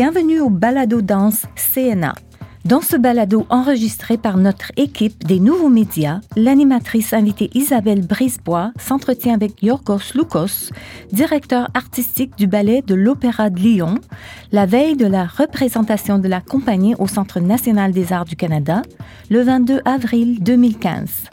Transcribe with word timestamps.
Bienvenue 0.00 0.38
au 0.38 0.48
Balado 0.48 1.00
Danse 1.02 1.46
CNA. 1.56 2.14
Dans 2.64 2.80
ce 2.80 2.96
balado 2.96 3.48
enregistré 3.50 4.16
par 4.16 4.36
notre 4.36 4.70
équipe 4.76 5.24
des 5.24 5.40
nouveaux 5.40 5.70
médias, 5.70 6.20
l'animatrice 6.36 7.12
invitée 7.12 7.50
Isabelle 7.54 8.06
Brisebois 8.06 8.70
s'entretient 8.78 9.34
avec 9.34 9.60
Yorgos 9.60 10.14
Loukos, 10.14 10.70
directeur 11.10 11.68
artistique 11.74 12.38
du 12.38 12.46
ballet 12.46 12.80
de 12.86 12.94
l'Opéra 12.94 13.50
de 13.50 13.58
Lyon, 13.58 13.96
la 14.52 14.66
veille 14.66 14.94
de 14.94 15.06
la 15.06 15.26
représentation 15.26 16.20
de 16.20 16.28
la 16.28 16.40
compagnie 16.40 16.94
au 17.00 17.08
Centre 17.08 17.40
national 17.40 17.90
des 17.90 18.12
arts 18.12 18.24
du 18.24 18.36
Canada, 18.36 18.82
le 19.30 19.42
22 19.42 19.80
avril 19.84 20.40
2015. 20.44 21.24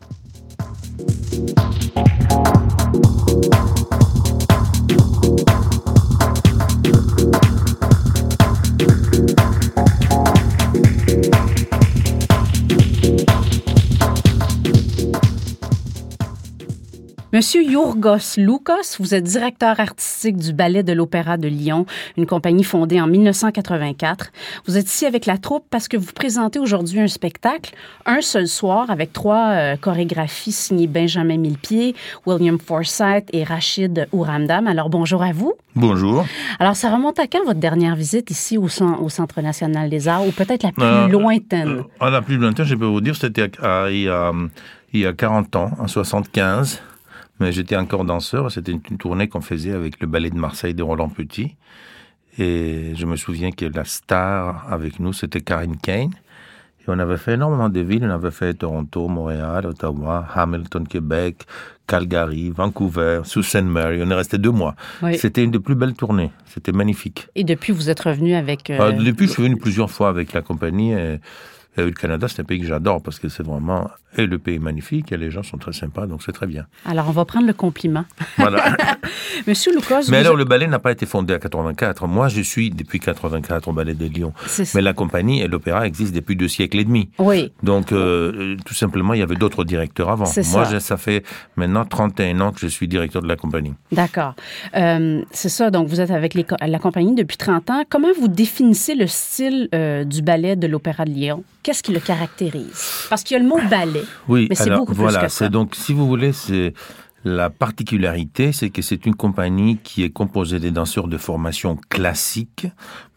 Monsieur 17.36 17.64
Yorgos 17.64 18.38
Loukos, 18.38 18.96
vous 18.98 19.14
êtes 19.14 19.26
directeur 19.26 19.82
artistique 19.82 20.38
du 20.38 20.54
Ballet 20.54 20.84
de 20.84 20.94
l'Opéra 20.94 21.36
de 21.36 21.50
Lyon, 21.50 21.86
une 22.16 22.26
compagnie 22.26 22.64
fondée 22.64 23.02
en 23.02 23.08
1984. 23.08 24.32
Vous 24.66 24.78
êtes 24.78 24.86
ici 24.86 25.06
avec 25.06 25.26
la 25.26 25.38
troupe 25.38 25.66
parce 25.70 25.90
que 25.90 25.98
vous 25.98 26.14
présentez 26.14 26.60
aujourd'hui 26.60 27.02
un 27.02 27.10
spectacle, 27.10 27.76
un 28.06 28.22
seul 28.22 28.48
soir, 28.48 28.90
avec 28.90 29.12
trois 29.12 29.50
euh, 29.50 29.76
chorégraphies 29.76 30.54
signées 30.54 30.88
Benjamin 30.88 31.36
Millepied, 31.36 31.94
William 32.26 32.58
Forsythe 32.58 33.28
et 33.34 33.44
Rachid 33.44 34.08
Ouramdam. 34.14 34.66
Alors 34.68 34.90
bonjour 34.90 35.22
à 35.22 35.34
vous. 35.34 35.56
Bonjour. 35.76 36.26
Alors 36.60 36.78
ça 36.78 36.90
remonte 36.90 37.20
à 37.20 37.28
quand 37.28 37.44
votre 37.44 37.60
dernière 37.60 37.98
visite 37.98 38.32
ici 38.32 38.58
au, 38.58 38.68
au 38.68 39.10
Centre 39.10 39.42
national 39.42 39.90
des 39.90 40.08
arts, 40.08 40.26
ou 40.26 40.32
peut-être 40.32 40.64
la 40.64 40.72
plus 40.72 40.84
euh, 40.86 41.08
lointaine? 41.10 41.84
Euh, 42.02 42.10
la 42.10 42.22
plus 42.22 42.38
lointaine, 42.38 42.66
je 42.66 42.76
peux 42.76 42.86
vous 42.86 43.02
dire, 43.02 43.18
c'était 43.18 43.52
il, 43.90 44.04
y 44.04 44.08
a, 44.08 44.32
il 44.94 45.00
y 45.02 45.06
a 45.06 45.12
40 45.12 45.54
ans, 45.58 45.72
en 45.78 45.88
75. 45.90 46.82
Mais 47.40 47.52
j'étais 47.52 47.76
encore 47.76 48.06
danseur. 48.06 48.52
C'était 48.52 48.72
une, 48.72 48.98
tournée 48.98 49.28
qu'on 49.28 49.42
faisait 49.42 49.74
avec 49.74 50.00
le 50.00 50.08
ballet 50.08 50.30
de 50.30 50.38
Marseille 50.38 50.74
de 50.74 50.84
Roland 50.84 51.10
Petit. 51.10 51.56
Et 52.38 52.94
je 52.96 53.06
me 53.06 53.16
souviens 53.16 53.52
que 53.52 53.66
la 53.66 53.86
star 53.86 54.72
avec 54.72 55.00
nous, 55.00 55.14
c'était 55.14 55.42
Karine 55.42 55.78
Kane. 55.78 56.12
Et 56.82 56.84
on 56.88 57.00
avait 57.00 57.18
fait 57.18 57.34
énormément 57.34 57.70
de 57.70 57.80
villes. 57.80 58.06
On 58.06 58.10
avait 58.10 58.32
fait 58.32 58.54
Toronto, 58.54 59.08
Montréal, 59.08 59.66
Ottawa, 59.66 60.28
Hamilton, 60.34 60.88
Québec, 60.88 61.46
Calgary, 61.88 62.52
Vancouver, 62.52 63.22
Sault 63.24 63.44
Ste. 63.44 63.64
Mary. 63.64 64.02
On 64.04 64.10
est 64.10 64.16
resté 64.16 64.38
deux 64.38 64.52
mois. 64.52 64.76
C'était 65.18 65.44
une 65.44 65.52
des 65.52 65.60
plus 65.60 65.76
belles 65.76 65.94
tournées. 65.94 66.32
C'était 66.46 66.72
magnifique. 66.72 67.28
Et 67.36 67.44
depuis, 67.44 67.74
vous 67.74 67.90
êtes 67.90 68.00
revenu 68.00 68.36
avec... 68.36 68.70
Euh... 68.70 68.92
depuis, 68.92 69.28
je 69.28 69.32
suis 69.32 69.44
venu 69.44 69.58
plusieurs 69.58 69.90
fois 69.90 70.10
avec 70.10 70.34
la 70.34 70.42
compagnie. 70.42 70.94
Et 70.94 71.20
le 71.84 71.92
Canada, 71.92 72.28
c'est 72.28 72.42
un 72.42 72.46
pays 72.46 72.60
que 72.60 72.68
j'adore 72.68 73.02
parce 73.02 73.20
que 73.20 73.30
c'est 73.30 73.44
vraiment 73.44 73.90
et 74.18 74.26
le 74.26 74.38
pays 74.38 74.60
magnifique 74.60 75.12
et 75.12 75.18
les 75.18 75.30
gens 75.30 75.44
sont 75.44 75.58
très 75.58 75.74
sympas, 75.74 76.08
donc 76.08 76.22
c'est 76.24 76.32
très 76.32 76.48
bien. 76.48 76.66
Alors, 76.86 77.08
on 77.10 77.12
va 77.12 77.26
prendre 77.26 77.48
le 77.48 77.54
compliment. 77.54 78.06
Voilà. 78.38 78.78
Monsieur 79.48 79.74
Lucas. 79.74 80.06
Mais 80.10 80.18
alors, 80.18 80.36
le 80.36 80.46
ballet 80.46 80.68
n'a 80.68 80.80
pas 80.80 80.92
été 80.92 81.06
fondé 81.06 81.34
en 81.34 81.40
84. 81.40 82.08
Moi, 82.08 82.30
je 82.30 82.42
suis 82.42 82.70
depuis 82.70 83.00
84 83.00 83.68
au 83.68 83.74
ballet 83.74 83.94
de 83.94 84.06
Lyon. 84.06 84.34
Mais 84.74 84.82
la 84.82 84.94
compagnie 84.94 85.42
et 85.42 85.48
l'opéra 85.48 85.86
existent 85.86 86.16
depuis 86.16 86.36
deux 86.36 86.48
siècles 86.48 86.80
et 86.80 86.86
demi. 86.86 87.10
Oui. 87.20 87.52
Donc, 87.64 87.92
euh, 87.92 88.56
tout 88.66 88.74
simplement, 88.74 89.14
il 89.14 89.20
y 89.20 89.24
avait 89.24 89.36
d'autres 89.36 89.64
directeurs 89.64 90.10
avant. 90.10 90.26
Moi, 90.26 90.66
ça. 90.66 90.80
ça 90.80 90.98
fait 90.98 91.24
maintenant 91.56 91.86
31 91.86 92.40
ans 92.42 92.52
que 92.52 92.60
je 92.60 92.68
suis 92.68 92.88
directeur 92.88 93.22
de 93.22 93.28
la 93.28 93.36
compagnie. 93.36 93.74
D'accord. 93.92 94.36
Euh, 94.76 95.22
c'est 95.32 95.50
ça. 95.50 95.72
Donc, 95.72 95.88
vous 95.88 96.00
êtes 96.00 96.12
avec 96.12 96.34
la 96.34 96.80
compagnie 96.80 97.16
depuis 97.16 97.38
30 97.38 97.70
ans. 97.70 97.84
Comment 97.90 98.14
vous 98.20 98.28
définissez 98.28 98.96
le 98.96 99.08
style 99.08 99.68
euh, 99.76 100.04
du 100.04 100.22
ballet 100.22 100.56
de 100.56 100.68
l'opéra 100.68 101.06
de 101.06 101.12
Lyon? 101.12 101.44
Qu'est-ce 101.66 101.82
qui 101.82 101.94
le 101.94 102.00
caractérise? 102.00 103.08
Parce 103.10 103.24
qu'il 103.24 103.34
y 103.34 103.40
a 103.40 103.42
le 103.42 103.50
mot 103.50 103.58
ballet. 103.68 104.04
Oui, 104.28 104.46
mais 104.48 104.56
c'est 104.56 104.70
beaucoup 104.70 104.94
voilà, 104.94 105.18
plus 105.18 105.26
que 105.26 105.32
ça. 105.32 105.50
Donc, 105.50 105.74
si 105.74 105.94
vous 105.94 106.06
voulez, 106.06 106.32
c'est 106.32 106.76
la 107.24 107.50
particularité, 107.50 108.52
c'est 108.52 108.70
que 108.70 108.84
c'est 108.84 109.08
une 109.08 109.16
compagnie 109.16 109.80
qui 109.84 110.04
est 110.04 110.12
composée 110.12 110.60
des 110.60 110.70
danseurs 110.70 111.08
de 111.08 111.18
formation 111.18 111.80
classique, 111.90 112.68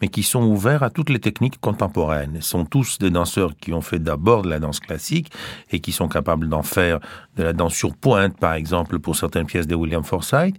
mais 0.00 0.08
qui 0.08 0.22
sont 0.22 0.44
ouverts 0.44 0.82
à 0.82 0.88
toutes 0.88 1.10
les 1.10 1.18
techniques 1.18 1.60
contemporaines. 1.60 2.36
Ils 2.36 2.42
sont 2.42 2.64
tous 2.64 2.98
des 2.98 3.10
danseurs 3.10 3.52
qui 3.60 3.74
ont 3.74 3.82
fait 3.82 3.98
d'abord 3.98 4.40
de 4.40 4.48
la 4.48 4.60
danse 4.60 4.80
classique 4.80 5.30
et 5.70 5.80
qui 5.80 5.92
sont 5.92 6.08
capables 6.08 6.48
d'en 6.48 6.62
faire 6.62 7.00
de 7.36 7.42
la 7.42 7.52
danse 7.52 7.74
sur 7.74 7.94
pointe, 7.94 8.38
par 8.38 8.54
exemple, 8.54 8.98
pour 8.98 9.14
certaines 9.14 9.44
pièces 9.44 9.66
de 9.66 9.74
William 9.74 10.04
Forsythe, 10.04 10.56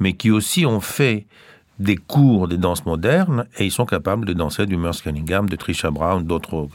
mais 0.00 0.14
qui 0.14 0.32
aussi 0.32 0.66
ont 0.66 0.80
fait 0.80 1.28
des 1.78 1.96
cours 1.96 2.48
de 2.48 2.56
danse 2.56 2.84
moderne 2.86 3.46
et 3.58 3.64
ils 3.64 3.70
sont 3.70 3.86
capables 3.86 4.24
de 4.24 4.32
danser 4.32 4.66
du 4.66 4.76
Merce 4.76 5.02
Cunningham, 5.02 5.48
de 5.48 5.56
Trisha 5.56 5.90
Brown, 5.90 6.24
d'autres. 6.24 6.68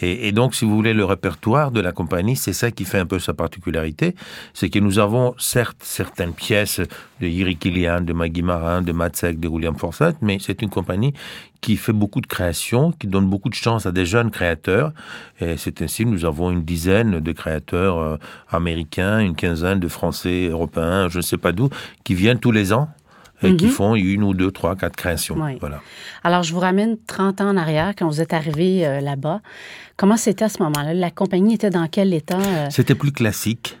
Et, 0.00 0.32
donc, 0.32 0.54
si 0.54 0.64
vous 0.64 0.74
voulez, 0.74 0.94
le 0.94 1.04
répertoire 1.04 1.70
de 1.70 1.80
la 1.80 1.92
compagnie, 1.92 2.34
c'est 2.34 2.52
ça 2.52 2.70
qui 2.70 2.84
fait 2.84 2.98
un 2.98 3.06
peu 3.06 3.18
sa 3.18 3.34
particularité, 3.34 4.16
c'est 4.52 4.68
que 4.68 4.78
nous 4.78 4.98
avons 4.98 5.34
certes 5.38 5.78
certaines 5.82 6.32
pièces 6.32 6.80
de 7.20 7.26
Yuri 7.28 7.56
Kilian, 7.56 8.00
de 8.00 8.12
Maggie 8.12 8.42
Marin, 8.42 8.82
de 8.82 8.92
Matsek, 8.92 9.38
de 9.38 9.48
William 9.48 9.76
Forsythe, 9.76 10.16
mais 10.20 10.38
c'est 10.40 10.60
une 10.60 10.70
compagnie 10.70 11.14
qui 11.60 11.76
fait 11.76 11.92
beaucoup 11.92 12.20
de 12.20 12.26
créations, 12.26 12.90
qui 12.90 13.06
donne 13.06 13.28
beaucoup 13.30 13.48
de 13.48 13.54
chance 13.54 13.86
à 13.86 13.92
des 13.92 14.04
jeunes 14.04 14.32
créateurs. 14.32 14.92
Et 15.40 15.56
c'est 15.56 15.80
ainsi 15.82 16.04
nous 16.04 16.24
avons 16.24 16.50
une 16.50 16.64
dizaine 16.64 17.20
de 17.20 17.32
créateurs 17.32 17.98
euh, 17.98 18.16
américains, 18.50 19.20
une 19.20 19.36
quinzaine 19.36 19.78
de 19.78 19.88
Français, 19.88 20.48
Européens, 20.50 21.08
je 21.08 21.18
ne 21.18 21.22
sais 21.22 21.38
pas 21.38 21.52
d'où, 21.52 21.68
qui 22.02 22.14
viennent 22.14 22.40
tous 22.40 22.50
les 22.50 22.72
ans 22.72 22.88
et 23.42 23.56
qui 23.56 23.66
mhm. 23.66 23.70
font 23.70 23.94
une 23.94 24.22
ou 24.22 24.34
deux, 24.34 24.50
trois, 24.50 24.76
quatre 24.76 24.96
créations. 24.96 25.36
Voilà. 25.60 25.80
Alors, 26.22 26.42
je 26.42 26.52
vous 26.52 26.60
ramène 26.60 26.96
30 27.06 27.40
ans 27.40 27.50
en 27.50 27.56
arrière, 27.56 27.94
quand 27.96 28.06
vous 28.06 28.20
êtes 28.20 28.32
arrivé 28.32 28.86
euh, 28.86 29.00
là-bas. 29.00 29.40
Comment 29.96 30.16
c'était 30.16 30.44
à 30.44 30.48
ce 30.48 30.62
moment-là? 30.62 30.94
La 30.94 31.10
compagnie 31.10 31.54
était 31.54 31.70
dans 31.70 31.86
quel 31.88 32.14
état? 32.14 32.38
Euh? 32.38 32.66
C'était 32.70 32.94
plus 32.94 33.12
classique. 33.12 33.78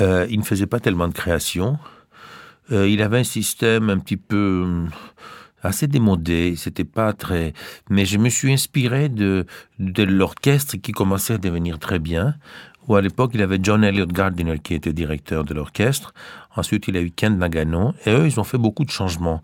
Euh, 0.00 0.26
il 0.30 0.38
ne 0.38 0.44
faisait 0.44 0.66
pas 0.66 0.80
tellement 0.80 1.08
de 1.08 1.14
créations. 1.14 1.78
il 2.70 3.02
avait 3.02 3.18
un 3.18 3.24
système 3.24 3.90
un 3.90 3.98
petit 3.98 4.16
peu 4.16 4.86
assez 5.62 5.86
démodé, 5.86 6.54
c'était 6.56 6.84
pas 6.84 7.12
très... 7.12 7.52
Mais 7.90 8.04
je 8.04 8.18
me 8.18 8.28
suis 8.28 8.52
inspiré 8.52 9.08
de, 9.08 9.46
de 9.78 10.02
l'orchestre 10.02 10.76
qui 10.76 10.92
commençait 10.92 11.34
à 11.34 11.38
devenir 11.38 11.78
très 11.78 11.98
bien 11.98 12.34
où 12.88 12.96
à 12.96 13.00
l'époque, 13.00 13.32
il 13.34 13.42
avait 13.42 13.58
John 13.62 13.84
Elliott 13.84 14.12
Gardiner 14.12 14.58
qui 14.58 14.74
était 14.74 14.92
directeur 14.92 15.44
de 15.44 15.54
l'orchestre. 15.54 16.12
Ensuite, 16.56 16.88
il 16.88 16.96
a 16.96 17.00
eu 17.00 17.10
Ken 17.10 17.38
Nagano. 17.38 17.94
Et 18.06 18.10
eux, 18.10 18.26
ils 18.26 18.40
ont 18.40 18.44
fait 18.44 18.58
beaucoup 18.58 18.84
de 18.84 18.90
changements. 18.90 19.42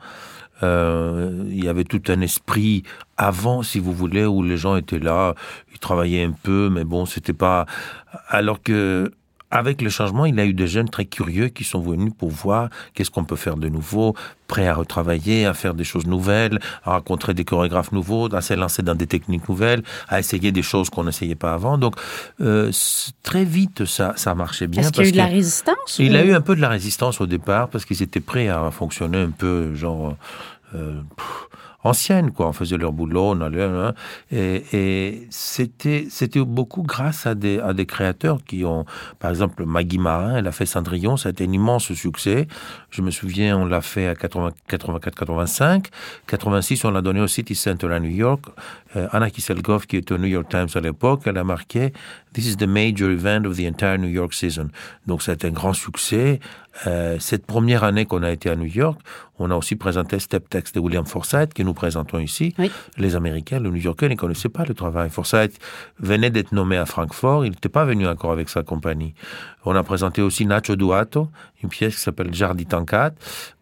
Euh, 0.62 1.44
il 1.48 1.64
y 1.64 1.68
avait 1.68 1.84
tout 1.84 2.02
un 2.08 2.20
esprit 2.20 2.82
avant, 3.16 3.62
si 3.62 3.78
vous 3.78 3.92
voulez, 3.92 4.24
où 4.24 4.42
les 4.42 4.56
gens 4.56 4.76
étaient 4.76 4.98
là, 4.98 5.34
ils 5.72 5.78
travaillaient 5.78 6.24
un 6.24 6.32
peu, 6.32 6.70
mais 6.70 6.84
bon, 6.84 7.04
c'était 7.04 7.34
pas. 7.34 7.66
Alors 8.28 8.62
que 8.62 9.12
avec 9.50 9.80
le 9.80 9.90
changement, 9.90 10.24
il 10.26 10.34
y 10.34 10.40
a 10.40 10.44
eu 10.44 10.54
des 10.54 10.66
jeunes 10.66 10.88
très 10.88 11.04
curieux 11.04 11.48
qui 11.48 11.64
sont 11.64 11.80
venus 11.80 12.12
pour 12.16 12.30
voir 12.30 12.68
qu'est-ce 12.94 13.10
qu'on 13.10 13.24
peut 13.24 13.36
faire 13.36 13.56
de 13.56 13.68
nouveau, 13.68 14.14
prêts 14.48 14.66
à 14.66 14.74
retravailler, 14.74 15.46
à 15.46 15.54
faire 15.54 15.74
des 15.74 15.84
choses 15.84 16.06
nouvelles, 16.06 16.58
à 16.84 16.92
rencontrer 16.92 17.32
des 17.32 17.44
chorégraphes 17.44 17.92
nouveaux, 17.92 18.32
à 18.34 18.40
se 18.40 18.54
lancer 18.54 18.82
dans 18.82 18.94
des 18.94 19.06
techniques 19.06 19.48
nouvelles, 19.48 19.82
à 20.08 20.18
essayer 20.18 20.52
des 20.52 20.62
choses 20.62 20.90
qu'on 20.90 21.04
n'essayait 21.04 21.36
pas 21.36 21.54
avant. 21.54 21.78
Donc, 21.78 21.94
euh, 22.40 22.72
très 23.22 23.44
vite, 23.44 23.84
ça, 23.84 24.14
ça 24.16 24.34
marchait 24.34 24.66
bien. 24.66 24.82
Est-ce 24.82 24.92
qu'il 24.92 25.04
y 25.04 25.06
a 25.06 25.08
eu 25.08 25.12
de 25.12 25.16
la 25.16 25.26
résistance 25.26 25.98
Il 25.98 26.16
a 26.16 26.24
eu 26.24 26.34
un 26.34 26.40
peu 26.40 26.56
de 26.56 26.60
la 26.60 26.68
résistance 26.68 27.20
au 27.20 27.26
départ 27.26 27.68
parce 27.68 27.84
qu'ils 27.84 28.02
étaient 28.02 28.20
prêts 28.20 28.48
à 28.48 28.70
fonctionner 28.70 29.18
un 29.18 29.30
peu 29.30 29.74
genre... 29.74 30.16
Euh, 30.74 31.00
anciennes, 31.84 32.30
quoi. 32.30 32.48
On 32.48 32.52
faisait 32.52 32.76
leur 32.76 32.92
boulot, 32.92 33.30
on 33.30 33.40
allait, 33.40 33.68
et, 34.32 35.26
c'était, 35.30 36.06
c'était 36.10 36.44
beaucoup 36.44 36.82
grâce 36.82 37.26
à 37.26 37.34
des, 37.34 37.58
à 37.60 37.72
des 37.72 37.86
créateurs 37.86 38.38
qui 38.44 38.64
ont, 38.64 38.84
par 39.18 39.30
exemple, 39.30 39.64
Maggie 39.64 39.98
Marin, 39.98 40.36
elle 40.36 40.46
a 40.46 40.52
fait 40.52 40.66
Cendrillon, 40.66 41.16
ça 41.16 41.28
a 41.28 41.32
été 41.32 41.44
un 41.44 41.52
immense 41.52 41.92
succès. 41.92 42.46
Je 42.90 43.02
me 43.02 43.10
souviens, 43.10 43.58
on 43.58 43.64
l'a 43.64 43.80
fait 43.80 44.08
à 44.08 44.14
84, 44.14 44.98
85. 44.98 45.88
86, 46.26 46.84
on 46.84 46.90
l'a 46.90 47.02
donné 47.02 47.20
au 47.20 47.26
City 47.26 47.54
Center 47.54 47.92
à 47.92 48.00
New 48.00 48.10
York. 48.10 48.44
Euh, 48.96 49.08
Anna 49.12 49.30
Kisselgoff, 49.30 49.86
qui 49.86 49.96
était 49.96 50.12
au 50.12 50.18
New 50.18 50.26
York 50.26 50.48
Times 50.48 50.68
à 50.74 50.80
l'époque, 50.80 51.22
elle 51.26 51.38
a 51.38 51.44
marqué 51.44 51.92
This 52.32 52.46
is 52.48 52.56
the 52.56 52.66
major 52.66 53.10
event 53.10 53.44
of 53.44 53.56
the 53.56 53.66
entire 53.66 53.98
New 53.98 54.08
York 54.08 54.32
season. 54.32 54.68
Donc, 55.06 55.22
ça 55.22 55.32
a 55.32 55.34
été 55.34 55.48
un 55.48 55.52
grand 55.52 55.72
succès. 55.72 56.40
Euh, 56.86 57.16
cette 57.18 57.46
première 57.46 57.84
année 57.84 58.04
qu'on 58.04 58.22
a 58.22 58.30
été 58.30 58.50
à 58.50 58.56
New 58.56 58.66
York, 58.66 59.00
on 59.38 59.50
a 59.50 59.54
aussi 59.54 59.76
présenté 59.76 60.18
Step 60.18 60.48
Text 60.48 60.74
de 60.74 60.80
William 60.80 61.06
Forsythe, 61.06 61.54
que 61.54 61.62
nous 61.62 61.72
présentons 61.72 62.18
ici. 62.18 62.54
Les 62.98 63.16
Américains, 63.16 63.60
les 63.60 63.70
New-Yorkais 63.70 64.08
ne 64.08 64.14
connaissaient 64.14 64.50
pas 64.50 64.64
le 64.64 64.74
travail. 64.74 65.08
Forsythe 65.08 65.58
venait 65.98 66.30
d'être 66.30 66.52
nommé 66.52 66.76
à 66.76 66.84
Francfort, 66.84 67.46
il 67.46 67.50
n'était 67.50 67.70
pas 67.70 67.84
venu 67.84 68.06
encore 68.06 68.32
avec 68.32 68.48
sa 68.50 68.62
compagnie. 68.62 69.14
On 69.64 69.74
a 69.74 69.82
présenté 69.82 70.20
aussi 70.20 70.44
Nacho 70.44 70.76
Duato, 70.76 71.30
une 71.62 71.70
pièce 71.70 71.96
qui 71.96 72.02
s'appelle 72.02 72.32
Jardi 72.34 72.66
Tancat. 72.66 73.12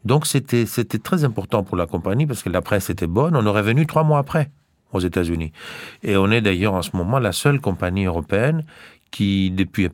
Donc 0.04 0.26
c'était 0.26 0.66
c'était 0.66 0.98
très 0.98 1.24
important 1.24 1.62
pour 1.62 1.76
la 1.76 1.86
compagnie 1.86 2.26
parce 2.26 2.42
que 2.42 2.50
la 2.50 2.60
presse 2.60 2.90
était 2.90 3.06
bonne. 3.06 3.36
On 3.36 3.46
aurait 3.46 3.62
venu 3.62 3.86
trois 3.86 4.02
mois 4.02 4.18
après 4.18 4.50
aux 4.94 5.00
États-Unis. 5.00 5.52
Et 6.02 6.16
on 6.16 6.30
est 6.30 6.40
d'ailleurs 6.40 6.74
en 6.74 6.82
ce 6.82 6.96
moment 6.96 7.18
la 7.18 7.32
seule 7.32 7.60
compagnie 7.60 8.06
européenne 8.06 8.64
qui, 9.10 9.50
depuis 9.50 9.88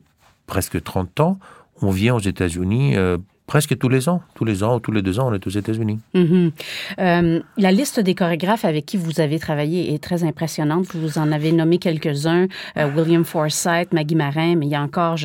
presque 0.47 0.81
30 0.81 1.19
ans, 1.19 1.39
on 1.81 1.91
vient 1.91 2.15
aux 2.15 2.19
États-Unis 2.19 2.95
euh, 2.95 3.17
presque 3.47 3.77
tous 3.77 3.89
les 3.89 4.07
ans. 4.07 4.21
Tous 4.35 4.45
les 4.45 4.63
ans 4.63 4.75
ou 4.75 4.79
tous 4.79 4.91
les 4.91 5.01
deux 5.01 5.19
ans, 5.19 5.29
on 5.29 5.33
est 5.33 5.45
aux 5.45 5.51
États-Unis. 5.51 5.99
Mm-hmm. 6.15 6.51
Euh, 6.99 7.39
la 7.57 7.71
liste 7.71 7.99
des 7.99 8.15
chorégraphes 8.15 8.65
avec 8.65 8.85
qui 8.85 8.97
vous 8.97 9.19
avez 9.19 9.39
travaillé 9.39 9.93
est 9.93 10.01
très 10.01 10.23
impressionnante. 10.23 10.87
Vous 10.93 11.17
en 11.17 11.31
avez 11.31 11.51
nommé 11.51 11.77
quelques-uns. 11.77 12.47
Euh, 12.77 12.89
William 12.95 13.25
Forsythe, 13.25 13.93
Maggie 13.93 14.15
Marin, 14.15 14.55
mais 14.55 14.67
il 14.67 14.71
y 14.71 14.75
a 14.75 14.81
encore, 14.81 15.17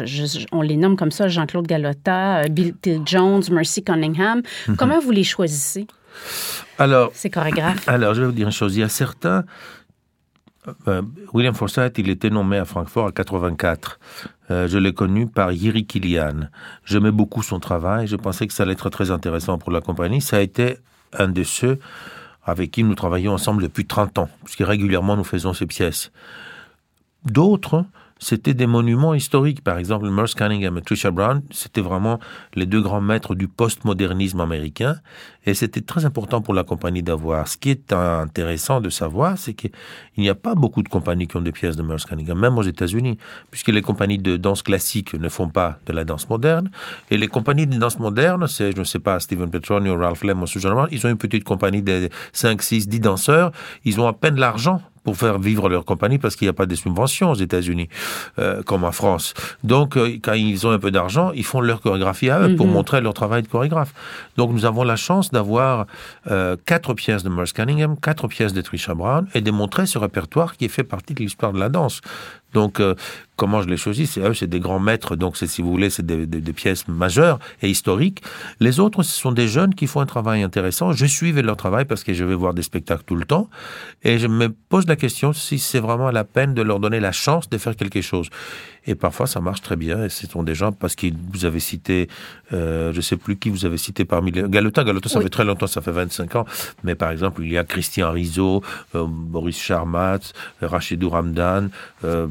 on 0.53 0.63
les 0.63 0.77
nomme 0.77 0.97
comme 0.97 1.13
ça, 1.13 1.29
Jean-Claude 1.29 1.67
Galota, 1.67 2.49
Bill 2.49 2.75
Jones, 3.05 3.43
Mercy 3.51 3.83
Cunningham. 3.83 4.41
Mm-hmm. 4.41 4.77
Comment 4.77 4.99
vous 5.01 5.13
les 5.13 5.25
choisissez? 5.25 5.87
Alors, 6.79 7.11
ces 7.15 7.31
chorégraphes. 7.31 7.89
Alors, 7.89 8.15
je 8.15 8.21
vais 8.21 8.27
vous 8.27 8.33
dire 8.33 8.47
une 8.47 8.53
chose. 8.53 8.77
Il 8.77 8.81
y 8.81 8.83
a 8.83 8.89
certains 8.89 9.45
euh, 10.89 11.03
William 11.33 11.55
Forsythe, 11.55 11.99
il 11.99 12.11
était 12.11 12.31
nommé 12.31 12.59
à 12.59 12.65
Francfort 12.65 13.07
en 13.07 13.11
84. 13.11 13.99
Euh, 14.51 14.69
je 14.69 14.79
l'ai 14.79 14.93
connu 14.93 15.27
par 15.27 15.53
Yiri 15.53 15.87
Kilian. 15.87 16.49
J'aimais 16.85 17.11
beaucoup 17.11 17.43
son 17.43 17.61
travail. 17.61 18.07
Je 18.07 18.17
pensais 18.17 18.47
que 18.47 18.53
ça 18.53 18.65
allait 18.65 18.73
être 18.73 18.91
très 18.91 19.11
intéressant 19.11 19.59
pour 19.59 19.71
la 19.71 19.81
compagnie. 19.81 20.21
Ça 20.21 20.39
a 20.39 20.41
été 20.41 20.79
un 21.13 21.29
de 21.29 21.43
ceux 21.43 21.79
avec 22.45 22.71
qui 22.71 22.85
nous 22.85 22.95
travaillons 22.95 23.33
ensemble 23.33 23.63
depuis 23.63 23.87
30 23.87 24.19
ans, 24.19 24.29
puisque 24.45 24.61
régulièrement 24.61 25.17
nous 25.17 25.25
faisons 25.25 25.53
ces 25.53 25.67
pièces. 25.67 26.13
D'autres, 27.25 27.85
c'était 28.19 28.55
des 28.55 28.67
monuments 28.67 29.15
historiques. 29.15 29.63
Par 29.63 29.79
exemple, 29.79 30.09
Merce 30.09 30.35
Cunningham 30.35 30.79
et 30.79 30.83
Trisha 30.83 31.11
Brown, 31.11 31.43
c'était 31.51 31.81
vraiment 31.81 32.21
les 32.55 32.67
deux 32.67 32.81
grands 32.81 33.01
maîtres 33.01 33.35
du 33.35 33.49
postmodernisme 33.49 34.41
américain. 34.41 34.97
Et 35.47 35.55
c'était 35.55 35.81
très 35.81 36.05
important 36.05 36.43
pour 36.43 36.55
la 36.55 36.65
compagnie 36.65 37.03
d'avoir. 37.03 37.49
Ce 37.49 37.57
qui 37.57 37.71
est 37.71 37.93
intéressant 37.93 38.81
de 38.81 38.91
savoir, 38.91 39.39
c'est 39.39 39.55
qu'il 39.55 39.71
n'y 40.19 40.29
a 40.29 40.35
pas 40.35 40.55
beaucoup 40.55 40.83
de 40.83 40.89
compagnies 40.89 41.29
qui 41.29 41.37
ont 41.37 41.41
des 41.41 41.53
pièces 41.53 41.77
de 41.77 41.83
Merce 41.83 42.05
Cunningham, 42.05 42.39
même 42.39 42.59
aux 42.59 42.63
États-Unis, 42.63 43.17
puisque 43.51 43.69
les 43.69 43.83
compagnies 43.83 44.19
de 44.19 44.37
danse 44.37 44.63
classique 44.63 45.15
ne 45.15 45.29
font 45.29 45.49
pas 45.49 45.79
de 45.87 45.93
la 45.93 46.05
danse 46.05 46.29
moderne. 46.29 46.71
Et 47.11 47.17
les 47.17 47.29
compagnies 47.29 47.67
de 47.67 47.79
danse 47.79 47.99
moderne, 47.99 48.47
c'est, 48.49 48.73
je 48.73 48.79
ne 48.79 48.85
sais 48.85 48.99
pas, 48.99 49.21
Stephen 49.21 49.51
Petroni 49.51 49.89
ou 49.89 49.97
Ralph 49.97 50.25
Lem 50.25 50.43
ou 50.43 50.47
ce 50.47 50.59
genre, 50.59 50.89
ils 50.91 51.07
ont 51.07 51.11
une 51.11 51.19
petite 51.19 51.45
compagnie 51.45 51.83
de 51.83 52.09
5, 52.33 52.61
6, 52.61 52.89
10 52.89 53.01
danseurs. 53.01 53.53
Ils 53.85 54.01
ont 54.01 54.09
à 54.09 54.13
peine 54.13 54.37
l'argent 54.37 54.83
pour 55.07 55.17
faire 55.17 55.39
vivre 55.39 55.69
leur 55.69 55.85
compagnie 55.85 56.19
parce 56.19 56.35
qu'il 56.35 56.47
n'y 56.47 56.51
a 56.51 56.53
pas 56.53 56.67
de 56.67 56.75
subventions 56.75 57.31
aux 57.31 57.37
États-Unis 57.37 57.89
euh, 58.41 58.65
comme 58.65 58.83
en 58.83 58.91
France. 58.91 59.35
Donc, 59.63 59.97
euh, 59.97 60.19
quand 60.21 60.33
ils 60.33 60.67
ont 60.67 60.73
un 60.73 60.81
peu 60.81 60.91
d'argent, 60.91 61.31
ils 61.33 61.45
font 61.45 61.61
leur 61.61 61.81
chorégraphie 61.81 62.29
à 62.29 62.41
eux 62.41 62.57
pour 62.57 62.67
mhm. 62.67 62.73
montrer 62.73 63.01
leur 63.01 63.15
travail 63.15 63.43
de 63.43 63.47
chorégraphe. 63.47 63.95
Donc, 64.37 64.51
nous 64.51 64.65
avons 64.65 64.83
la 64.83 64.97
chance 64.97 65.33
d'avoir 65.37 65.87
euh, 66.31 66.57
quatre 66.65 66.95
pièces 66.95 67.23
de 67.23 67.29
Merce 67.29 67.53
Cunningham, 67.53 67.97
quatre 68.01 68.27
pièces 68.27 68.55
de 68.55 68.63
Trisha 68.63 68.95
Brown 68.95 69.29
et 69.35 69.43
de 69.43 69.51
montrer 69.51 69.87
ce 69.87 69.99
répertoire 69.99 70.57
qui 70.57 70.69
fait 70.69 70.85
partie 70.85 71.15
de 71.15 71.21
l'histoire 71.21 71.53
de 71.53 71.61
la 71.61 71.69
danse. 71.69 72.01
Donc, 72.57 72.81
euh, 72.81 72.95
comment 73.37 73.61
je 73.61 73.69
l'ai 73.69 73.77
choisi 73.77 74.07
C'est 74.07 74.23
eux, 74.23 74.33
c'est 74.33 74.47
des 74.47 74.61
grands 74.61 74.79
maîtres, 74.81 75.15
donc 75.15 75.37
c'est, 75.37 75.47
si 75.47 75.61
vous 75.61 75.71
voulez, 75.71 75.91
c'est 75.91 76.07
des, 76.07 76.53
pièces 76.55 76.89
majeures 76.89 77.39
et 77.61 77.69
historiques. 77.69 78.23
Les 78.61 78.81
autres, 78.81 79.03
ce 79.03 79.21
sont 79.21 79.31
des 79.31 79.47
jeunes 79.47 79.75
qui 79.75 79.87
font 79.87 80.01
un 80.01 80.07
travail 80.07 80.43
intéressant. 80.43 80.93
Je 80.93 81.05
suivais 81.05 81.43
leur 81.43 81.59
travail 81.59 81.85
parce 81.85 82.03
que 82.03 82.15
je 82.15 82.25
vais 82.25 82.35
voir 82.35 82.55
des 82.55 82.63
spectacles 82.63 83.05
tout 83.05 83.15
le 83.15 83.27
temps. 83.27 83.51
Et 84.05 84.19
je 84.19 84.27
me 84.27 84.49
pose 84.49 84.87
la 84.87 84.97
question 84.97 85.35
si 85.35 85.59
c'est 85.59 85.81
vraiment 85.81 86.11
la 86.11 86.25
peine 86.25 86.55
de 86.55 86.63
leur 86.63 86.81
donner 86.81 86.99
la 86.99 87.13
chance 87.13 87.51
de 87.51 87.59
faire 87.59 87.77
quelque 87.77 88.01
chose. 88.01 88.31
Et 88.87 88.95
parfois, 88.95 89.27
ça 89.27 89.41
marche 89.41 89.63
très 89.63 89.77
bien. 89.77 90.05
Et 90.05 90.09
ce 90.09 90.27
sont 90.27 90.43
des 90.43 90.55
gens, 90.55 90.73
parce 90.73 90.95
que 90.95 91.09
vous 91.33 91.45
avez 91.45 91.61
cité, 91.61 92.09
euh, 92.53 92.93
je 92.93 92.97
ne 92.97 93.03
sais 93.03 93.17
plus 93.17 93.37
qui 93.37 93.51
vous 93.51 93.67
avez 93.67 93.79
cité 93.79 94.05
parmi 94.05 94.31
les... 94.31 94.45
Galota, 94.49 94.85
Galota, 94.85 95.09
ça 95.09 95.21
fait 95.21 95.29
très 95.29 95.45
longtemps, 95.45 95.67
ça 95.67 95.81
fait 95.81 95.91
25 95.91 96.37
ans. 96.37 96.47
Mais 96.85 96.95
par 96.95 97.11
exemple, 97.11 97.43
il 97.43 97.51
y 97.51 97.59
a 97.59 97.65
Christian 97.65 98.13
Rizzo, 98.13 98.63
euh, 98.95 99.05
Boris 99.07 99.61
Charmat, 99.61 100.21
Rachidou 100.63 101.11
Ramdan, 101.11 101.69
euh, 102.05 102.29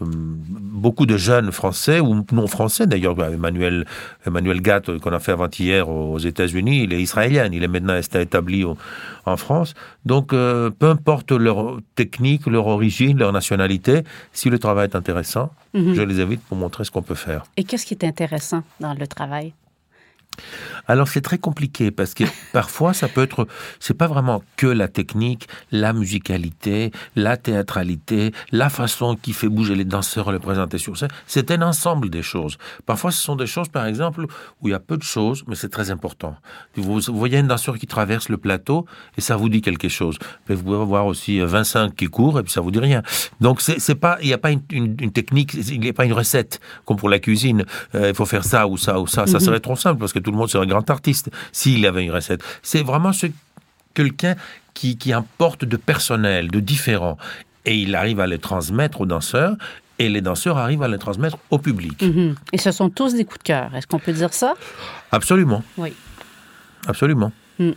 beaucoup 0.00 1.06
de 1.06 1.16
jeunes 1.16 1.52
français 1.52 2.00
ou 2.00 2.24
non 2.32 2.46
français 2.46 2.86
d'ailleurs. 2.86 3.16
Emmanuel, 3.22 3.86
Emmanuel 4.26 4.60
Gatt, 4.62 4.98
qu'on 4.98 5.12
a 5.12 5.18
fait 5.18 5.32
avant-hier 5.32 5.88
aux 5.88 6.18
États-Unis, 6.18 6.84
il 6.84 6.92
est 6.92 7.02
israélien, 7.02 7.48
il 7.52 7.62
est 7.62 7.68
maintenant 7.68 7.98
établi 8.14 8.64
en 9.26 9.36
France. 9.36 9.74
Donc, 10.04 10.32
euh, 10.32 10.70
peu 10.70 10.88
importe 10.88 11.32
leur 11.32 11.78
technique, 11.94 12.46
leur 12.46 12.66
origine, 12.66 13.18
leur 13.18 13.32
nationalité, 13.32 14.02
si 14.32 14.48
le 14.48 14.58
travail 14.58 14.88
est 14.88 14.96
intéressant, 14.96 15.50
mhm. 15.74 15.94
je 15.94 16.02
les 16.02 16.20
invite 16.20 16.40
pour 16.42 16.56
montrer 16.56 16.84
ce 16.84 16.90
qu'on 16.90 17.02
peut 17.02 17.14
faire. 17.14 17.44
Et 17.56 17.64
qu'est-ce 17.64 17.84
qui 17.84 17.94
est 17.94 18.04
intéressant 18.04 18.62
dans 18.80 18.94
le 18.94 19.06
travail? 19.06 19.52
Alors 20.88 21.08
c'est 21.08 21.20
très 21.20 21.38
compliqué 21.38 21.90
parce 21.90 22.14
que 22.14 22.24
parfois 22.52 22.94
ça 22.94 23.08
peut 23.08 23.22
être, 23.22 23.46
c'est 23.78 23.94
pas 23.94 24.06
vraiment 24.06 24.42
que 24.56 24.66
la 24.66 24.88
technique, 24.88 25.48
la 25.70 25.92
musicalité, 25.92 26.90
la 27.16 27.36
théâtralité, 27.36 28.32
la 28.52 28.70
façon 28.70 29.16
qui 29.16 29.32
fait 29.32 29.48
bouger 29.48 29.74
les 29.74 29.84
danseurs 29.84 30.28
à 30.28 30.32
les 30.32 30.38
présenter 30.38 30.78
sur 30.78 30.96
scène. 30.96 31.10
C'est 31.26 31.50
un 31.50 31.62
ensemble 31.62 32.10
des 32.10 32.22
choses. 32.22 32.58
Parfois 32.86 33.10
ce 33.10 33.22
sont 33.22 33.36
des 33.36 33.46
choses, 33.46 33.68
par 33.68 33.86
exemple, 33.86 34.26
où 34.60 34.68
il 34.68 34.70
y 34.72 34.74
a 34.74 34.80
peu 34.80 34.96
de 34.96 35.02
choses, 35.02 35.44
mais 35.46 35.54
c'est 35.54 35.68
très 35.68 35.90
important. 35.90 36.36
Vous, 36.76 37.00
voyez 37.12 37.38
un 37.38 37.44
danseur 37.44 37.78
qui 37.78 37.86
traverse 37.86 38.28
le 38.28 38.36
plateau 38.36 38.86
et 39.16 39.20
ça 39.20 39.36
vous 39.36 39.48
dit 39.48 39.60
quelque 39.60 39.88
chose. 39.88 40.18
Mais 40.48 40.54
vous 40.54 40.64
pouvez 40.64 40.84
voir 40.84 41.06
aussi 41.06 41.40
25 41.40 41.94
qui 41.94 42.06
courent 42.06 42.38
et 42.38 42.42
puis 42.42 42.52
ça 42.52 42.60
vous 42.60 42.70
dit 42.70 42.78
rien. 42.78 43.02
Donc 43.40 43.60
c'est 43.60 43.94
pas, 43.94 44.18
il 44.20 44.28
n'y 44.28 44.32
a 44.32 44.38
pas 44.38 44.50
une, 44.50 45.12
technique, 45.12 45.54
il 45.54 45.80
n'y 45.80 45.88
a 45.88 45.92
pas 45.92 46.04
une 46.04 46.12
recette 46.12 46.60
comme 46.84 46.96
pour 46.96 47.08
la 47.08 47.18
cuisine. 47.18 47.64
Euh, 47.94 48.08
il 48.08 48.14
faut 48.14 48.26
faire 48.26 48.44
ça 48.44 48.66
ou 48.66 48.76
ça 48.76 49.00
ou 49.00 49.06
ça. 49.06 49.26
Ça 49.26 49.40
serait 49.40 49.60
trop 49.60 49.76
simple 49.76 49.98
parce 49.98 50.12
que 50.12 50.19
tout 50.20 50.30
le 50.30 50.36
monde 50.36 50.48
serait 50.48 50.66
grand 50.66 50.88
artiste 50.90 51.30
s'il 51.52 51.86
avait 51.86 52.04
une 52.04 52.12
recette. 52.12 52.42
C'est 52.62 52.82
vraiment 52.82 53.12
ce, 53.12 53.26
quelqu'un 53.94 54.36
qui, 54.74 54.96
qui 54.96 55.12
importe 55.12 55.64
de 55.64 55.76
personnel, 55.76 56.50
de 56.50 56.60
différent. 56.60 57.18
Et 57.64 57.76
il 57.76 57.94
arrive 57.94 58.20
à 58.20 58.26
le 58.26 58.38
transmettre 58.38 59.00
aux 59.00 59.06
danseurs 59.06 59.56
et 59.98 60.08
les 60.08 60.22
danseurs 60.22 60.56
arrivent 60.56 60.82
à 60.82 60.88
le 60.88 60.98
transmettre 60.98 61.36
au 61.50 61.58
public. 61.58 62.02
Mhm. 62.02 62.34
Et 62.52 62.58
ce 62.58 62.72
sont 62.72 62.88
tous 62.88 63.14
des 63.14 63.24
coups 63.24 63.38
de 63.38 63.44
cœur. 63.44 63.74
Est-ce 63.74 63.86
qu'on 63.86 63.98
peut 63.98 64.14
dire 64.14 64.32
ça? 64.32 64.54
Absolument. 65.12 65.62
Oui. 65.76 65.92
Absolument. 66.86 67.32
Hmm. 67.60 67.72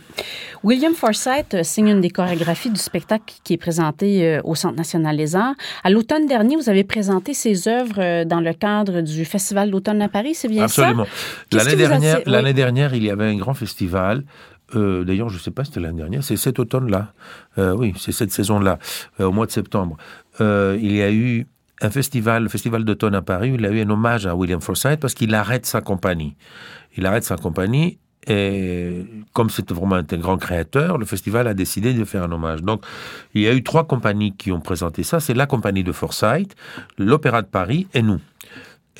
William 0.62 0.94
Forsythe 0.94 1.52
euh, 1.52 1.62
signe 1.62 1.88
une 1.88 2.00
des 2.00 2.08
chorégraphies 2.08 2.70
du 2.70 2.80
spectacle 2.80 3.34
qui 3.44 3.52
est 3.52 3.58
présenté 3.58 4.26
euh, 4.26 4.40
au 4.42 4.54
Centre 4.54 4.76
national 4.76 5.14
des 5.18 5.36
arts. 5.36 5.54
À 5.82 5.90
l'automne 5.90 6.26
dernier, 6.26 6.56
vous 6.56 6.70
avez 6.70 6.84
présenté 6.84 7.34
ses 7.34 7.68
œuvres 7.68 7.98
euh, 7.98 8.24
dans 8.24 8.40
le 8.40 8.54
cadre 8.54 9.02
du 9.02 9.26
Festival 9.26 9.70
d'automne 9.70 10.00
à 10.00 10.08
Paris, 10.08 10.34
c'est 10.34 10.48
bien 10.48 10.66
ça? 10.68 10.86
Absolument. 10.86 11.06
L'année 11.52 11.76
dernière, 11.76 12.20
l'année 12.24 12.54
dernière, 12.54 12.94
il 12.94 13.04
y 13.04 13.10
avait 13.10 13.26
un 13.26 13.36
grand 13.36 13.52
festival. 13.52 14.24
D'ailleurs, 14.74 15.28
je 15.28 15.36
ne 15.36 15.40
sais 15.40 15.52
pas 15.52 15.62
si 15.62 15.70
c'était 15.70 15.80
l'année 15.80 15.98
dernière, 15.98 16.24
c'est 16.24 16.36
cet 16.36 16.58
automne-là. 16.58 17.12
oui, 17.76 17.92
c'est 17.96 18.10
cette 18.10 18.32
saison-là, 18.32 18.78
au 19.20 19.30
mois 19.30 19.46
de 19.46 19.52
septembre. 19.52 19.96
il 20.40 20.96
y 20.96 21.02
a 21.02 21.12
eu 21.12 21.46
un 21.80 21.90
festival, 21.90 22.44
le 22.44 22.48
festival 22.48 22.84
d'automne 22.84 23.14
à 23.14 23.22
Paris, 23.22 23.52
il 23.54 23.64
a 23.66 23.70
eu 23.70 23.82
un 23.82 23.90
hommage 23.90 24.26
à 24.26 24.34
William 24.34 24.60
Forsythe 24.60 24.98
parce 24.98 25.14
qu'il 25.14 25.32
arrête 25.34 25.66
sa 25.66 25.80
compagnie. 25.80 26.34
Il 26.96 27.06
arrête 27.06 27.24
sa 27.24 27.36
compagnie 27.36 27.98
et 28.26 29.04
comme 29.32 29.50
c'était 29.50 29.74
vraiment 29.74 29.96
un 29.96 30.02
grand 30.02 30.38
créateur, 30.38 30.98
le 30.98 31.04
festival 31.04 31.46
a 31.46 31.54
décidé 31.54 31.92
de 31.92 32.04
faire 32.04 32.22
un 32.24 32.32
hommage. 32.32 32.62
Donc, 32.62 32.82
il 33.34 33.42
y 33.42 33.48
a 33.48 33.54
eu 33.54 33.62
trois 33.62 33.84
compagnies 33.84 34.32
qui 34.32 34.52
ont 34.52 34.60
présenté 34.60 35.02
ça. 35.02 35.20
C'est 35.20 35.34
la 35.34 35.46
compagnie 35.46 35.84
de 35.84 35.92
Forsyth, 35.92 36.54
l'Opéra 36.98 37.42
de 37.42 37.46
Paris 37.46 37.86
et 37.94 38.02
nous. 38.02 38.20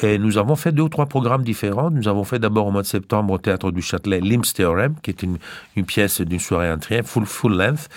Et 0.02 0.18
nous 0.18 0.38
avons 0.38 0.56
fait 0.56 0.72
deux 0.72 0.82
ou 0.82 0.88
trois 0.88 1.06
programmes 1.06 1.44
différents. 1.44 1.90
Nous 1.90 2.08
avons 2.08 2.24
fait 2.24 2.40
d'abord 2.40 2.66
au 2.66 2.70
mois 2.72 2.82
de 2.82 2.86
septembre 2.86 3.34
au 3.34 3.38
Théâtre 3.38 3.70
du 3.70 3.80
Châtelet 3.80 4.20
Lim's 4.20 4.52
Theorem, 4.52 4.96
qui 5.02 5.10
est 5.10 5.22
une, 5.22 5.38
pièce 5.86 6.20
d'une 6.20 6.40
soirée 6.40 6.70
entière, 6.70 7.04
full, 7.04 7.56
length. 7.56 7.88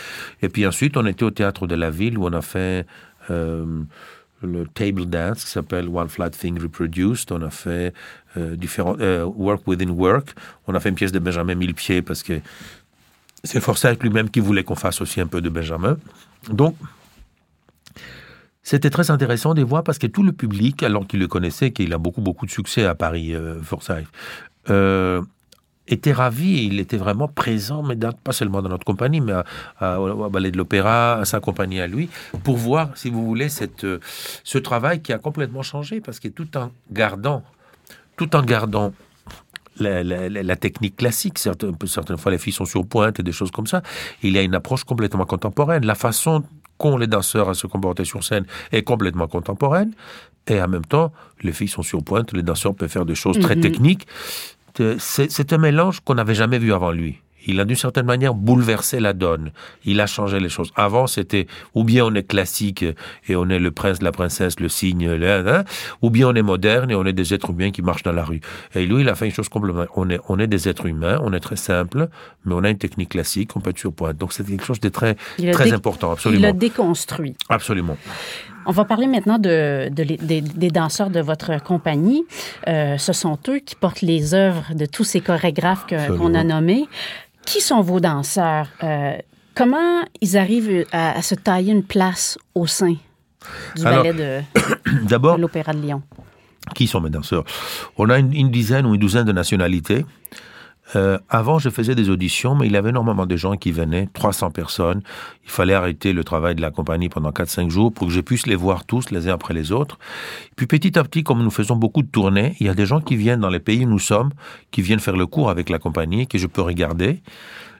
Et 0.43 0.49
puis 0.49 0.67
ensuite, 0.67 0.95
on 0.95 1.05
était 1.07 1.23
au 1.23 1.31
Théâtre 1.31 1.65
de 1.65 1.75
la 1.75 1.89
Ville 1.89 2.17
où 2.17 2.25
on 2.25 2.33
a 2.33 2.41
fait... 2.41 2.85
Euh, 3.29 3.83
le 4.41 4.67
table 4.67 5.05
dance 5.05 5.43
qui 5.43 5.51
s'appelle 5.51 5.87
One 5.89 6.09
Flat 6.09 6.31
Thing 6.31 6.61
Reproduced. 6.61 7.31
On 7.31 7.41
a 7.41 7.49
fait 7.49 7.93
euh, 8.37 8.55
euh, 8.79 9.23
Work 9.23 9.67
Within 9.67 9.89
Work. 9.89 10.35
On 10.67 10.75
a 10.75 10.79
fait 10.79 10.89
une 10.89 10.95
pièce 10.95 11.11
de 11.11 11.19
Benjamin 11.19 11.55
Millepied 11.55 12.01
parce 12.01 12.23
que 12.23 12.39
C'est 13.43 13.59
Forsyth 13.59 14.01
lui-même 14.03 14.29
qui 14.29 14.39
voulait 14.39 14.63
qu'on 14.63 14.75
fasse 14.75 15.01
aussi 15.01 15.21
un 15.21 15.27
peu 15.27 15.41
de 15.41 15.49
Benjamin. 15.49 15.97
Donc, 16.49 16.75
c'était 18.67 18.89
très 18.89 19.11
intéressant 19.11 19.53
de 19.53 19.63
voir 19.63 19.81
parce 19.81 19.97
que 19.97 20.07
tout 20.07 20.23
le 20.23 20.33
public, 20.33 20.83
alors 20.83 21.07
qu'il 21.07 21.21
le 21.21 21.27
connaissait, 21.29 21.71
qu'il 21.71 21.93
a 21.93 21.97
beaucoup, 21.97 22.19
beaucoup 22.19 22.45
de 22.45 22.51
succès 22.51 22.83
à 22.83 22.95
Paris, 22.95 23.33
euh, 23.33 23.61
Forsyth, 23.61 24.07
euh, 24.69 25.21
était 25.87 26.11
ravi. 26.11 26.65
Il 26.65 26.79
était 26.79 26.97
vraiment 26.97 27.27
présent, 27.27 27.83
mais 27.83 27.95
pas 28.23 28.31
seulement 28.31 28.61
dans 28.61 28.69
notre 28.69 28.85
compagnie, 28.85 29.21
mais 29.21 29.33
au 29.81 30.29
Ballet 30.29 30.51
de 30.51 30.57
l'Opéra, 30.57 31.15
à 31.15 31.25
sa 31.25 31.39
compagnie 31.39 31.79
à 31.79 31.87
lui, 31.87 32.09
pour 32.43 32.57
voir, 32.57 32.95
si 32.95 33.09
vous 33.09 33.25
voulez, 33.25 33.49
cette, 33.49 33.83
euh, 33.83 33.99
ce 34.43 34.57
travail 34.57 35.01
qui 35.01 35.13
a 35.13 35.17
complètement 35.17 35.63
changé 35.63 36.01
parce 36.01 36.19
que 36.19 36.27
tout 36.27 36.57
en 36.57 36.71
gardant, 36.91 37.43
tout 38.15 38.35
en 38.35 38.41
gardant 38.41 38.93
la, 39.79 40.55
technique 40.55 40.95
classique. 40.95 41.39
Certaines, 41.39 41.75
certaines, 41.85 42.17
fois, 42.17 42.31
les 42.31 42.37
filles 42.37 42.53
sont 42.53 42.65
sur 42.65 42.85
pointe 42.85 43.19
et 43.19 43.23
des 43.23 43.31
choses 43.31 43.51
comme 43.51 43.67
ça. 43.67 43.81
Il 44.23 44.33
y 44.33 44.37
a 44.37 44.41
une 44.41 44.55
approche 44.55 44.83
complètement 44.83 45.25
contemporaine. 45.25 45.85
La 45.85 45.95
façon 45.95 46.43
qu'ont 46.77 46.97
les 46.97 47.07
danseurs 47.07 47.49
à 47.49 47.53
se 47.53 47.67
comporter 47.67 48.05
sur 48.05 48.23
scène 48.23 48.45
est 48.71 48.83
complètement 48.83 49.27
contemporaine. 49.27 49.93
Et 50.47 50.61
en 50.61 50.67
même 50.67 50.85
temps, 50.85 51.11
les 51.41 51.51
filles 51.51 51.67
sont 51.67 51.81
sur 51.81 52.03
pointe, 52.03 52.31
les 52.33 52.43
danseurs 52.43 52.73
peuvent 52.73 52.89
faire 52.89 53.05
des 53.05 53.15
choses 53.15 53.37
très 53.39 53.55
mhm. 53.55 53.61
techniques. 53.61 54.07
C'est 54.99 55.53
un 55.53 55.57
mélange 55.57 55.99
qu'on 56.01 56.15
n'avait 56.15 56.35
jamais 56.35 56.59
vu 56.59 56.73
avant 56.73 56.91
lui 56.91 57.21
il 57.47 57.59
a 57.59 57.65
d'une 57.65 57.75
certaine 57.77 58.05
manière 58.05 58.33
bouleversé 58.33 58.99
la 58.99 59.13
donne. 59.13 59.51
Il 59.85 59.99
a 60.01 60.07
changé 60.07 60.39
les 60.39 60.49
choses. 60.49 60.71
Avant, 60.75 61.07
c'était 61.07 61.47
ou 61.73 61.83
bien 61.83 62.05
on 62.05 62.13
est 62.13 62.27
classique 62.27 62.85
et 63.27 63.35
on 63.35 63.49
est 63.49 63.59
le 63.59 63.71
prince, 63.71 64.01
la 64.01 64.11
princesse, 64.11 64.59
le 64.59 64.69
cygne, 64.69 65.07
hein, 65.07 65.63
ou 66.01 66.09
bien 66.09 66.27
on 66.29 66.35
est 66.35 66.41
moderne 66.41 66.91
et 66.91 66.95
on 66.95 67.05
est 67.05 67.13
des 67.13 67.33
êtres 67.33 67.51
humains 67.51 67.71
qui 67.71 67.81
marchent 67.81 68.03
dans 68.03 68.11
la 68.11 68.23
rue. 68.23 68.41
Et 68.75 68.85
lui, 68.85 69.01
il 69.01 69.09
a 69.09 69.15
fait 69.15 69.25
une 69.25 69.31
chose 69.31 69.49
complètement. 69.49 69.85
On 69.95 70.09
est, 70.09 70.19
on 70.27 70.39
est 70.39 70.47
des 70.47 70.67
êtres 70.69 70.85
humains, 70.85 71.19
on 71.23 71.33
est 71.33 71.39
très 71.39 71.55
simple, 71.55 72.09
mais 72.45 72.53
on 72.53 72.63
a 72.63 72.69
une 72.69 72.77
technique 72.77 73.09
classique, 73.09 73.55
on 73.55 73.61
peut 73.61 73.71
être 73.71 73.79
sur 73.79 73.93
point. 73.93 74.13
Donc 74.13 74.33
c'est 74.33 74.45
quelque 74.45 74.65
chose 74.65 74.79
de 74.79 74.89
très, 74.89 75.15
très 75.51 75.71
important, 75.73 76.11
absolument. 76.11 76.39
Il 76.39 76.43
l'a 76.43 76.53
déconstruit. 76.53 77.35
Absolument. 77.49 77.97
On 78.65 78.71
va 78.71 78.83
parler 78.83 79.07
maintenant 79.07 79.39
de, 79.39 79.87
des 79.89 80.71
danseurs 80.71 81.09
de 81.09 81.21
votre 81.21 81.63
compagnie. 81.63 82.25
Euh, 82.67 82.97
ce 82.97 83.13
sont 83.13 83.39
eux 83.47 83.59
qui 83.59 83.75
portent 83.75 84.01
les 84.01 84.33
œuvres 84.33 84.73
de 84.75 84.85
tous 84.85 85.05
ces 85.05 85.21
chorégraphes 85.21 85.85
qu'on 85.87 86.33
a 86.33 86.43
nommés. 86.43 86.85
Qui 87.47 87.61
sont 87.61 87.79
vos 87.79 88.01
danseurs? 88.01 88.67
Euh, 88.83 89.17
comment 89.55 90.03
ils 90.19 90.37
arrivent 90.37 90.85
à, 90.91 91.21
se 91.21 91.33
tailler 91.33 91.71
une 91.71 91.83
place 91.83 92.37
au 92.53 92.67
sein 92.67 92.95
du 93.73 93.83
ballet 93.83 94.13
de, 94.13 95.37
l'Opéra 95.39 95.73
de 95.73 95.79
Lyon? 95.79 96.01
Qui 96.75 96.87
sont 96.87 96.99
mes 96.99 97.09
danseurs? 97.09 97.45
On 97.97 98.09
a 98.09 98.19
une, 98.19 98.51
dizaine 98.51 98.85
ou 98.85 98.95
une 98.95 98.99
douzaine 98.99 99.23
de 99.23 99.31
nationalités. 99.31 100.05
Euh, 100.95 101.17
avant, 101.29 101.59
je 101.59 101.69
faisais 101.69 101.95
des 101.95 102.09
auditions, 102.09 102.55
mais 102.55 102.67
il 102.67 102.71
y 102.71 102.77
avait 102.77 102.89
énormément 102.89 103.25
de 103.25 103.35
gens 103.35 103.57
qui 103.57 103.71
venaient, 103.71 104.07
300 104.13 104.51
personnes. 104.51 105.01
Il 105.43 105.49
fallait 105.49 105.73
arrêter 105.73 106.13
le 106.13 106.23
travail 106.23 106.55
de 106.55 106.61
la 106.61 106.71
compagnie 106.71 107.09
pendant 107.09 107.31
4-5 107.31 107.69
jours 107.69 107.93
pour 107.93 108.07
que 108.07 108.13
je 108.13 108.21
puisse 108.21 108.47
les 108.47 108.55
voir 108.55 108.85
tous, 108.85 109.11
les 109.11 109.27
uns 109.27 109.33
après 109.33 109.53
les 109.53 109.71
autres. 109.71 109.97
Puis 110.55 110.67
petit 110.67 110.97
à 110.97 111.03
petit, 111.03 111.23
comme 111.23 111.43
nous 111.43 111.51
faisons 111.51 111.75
beaucoup 111.75 112.03
de 112.03 112.07
tournées, 112.07 112.55
il 112.59 112.67
y 112.67 112.69
a 112.69 112.73
des 112.73 112.85
gens 112.85 113.01
qui 113.01 113.15
viennent 113.15 113.41
dans 113.41 113.49
les 113.49 113.59
pays 113.59 113.85
où 113.85 113.89
nous 113.89 113.99
sommes, 113.99 114.31
qui 114.71 114.81
viennent 114.81 114.99
faire 114.99 115.17
le 115.17 115.25
cours 115.25 115.49
avec 115.49 115.69
la 115.69 115.79
compagnie, 115.79 116.27
que 116.27 116.37
je 116.37 116.47
peux 116.47 116.61
regarder. 116.61 117.21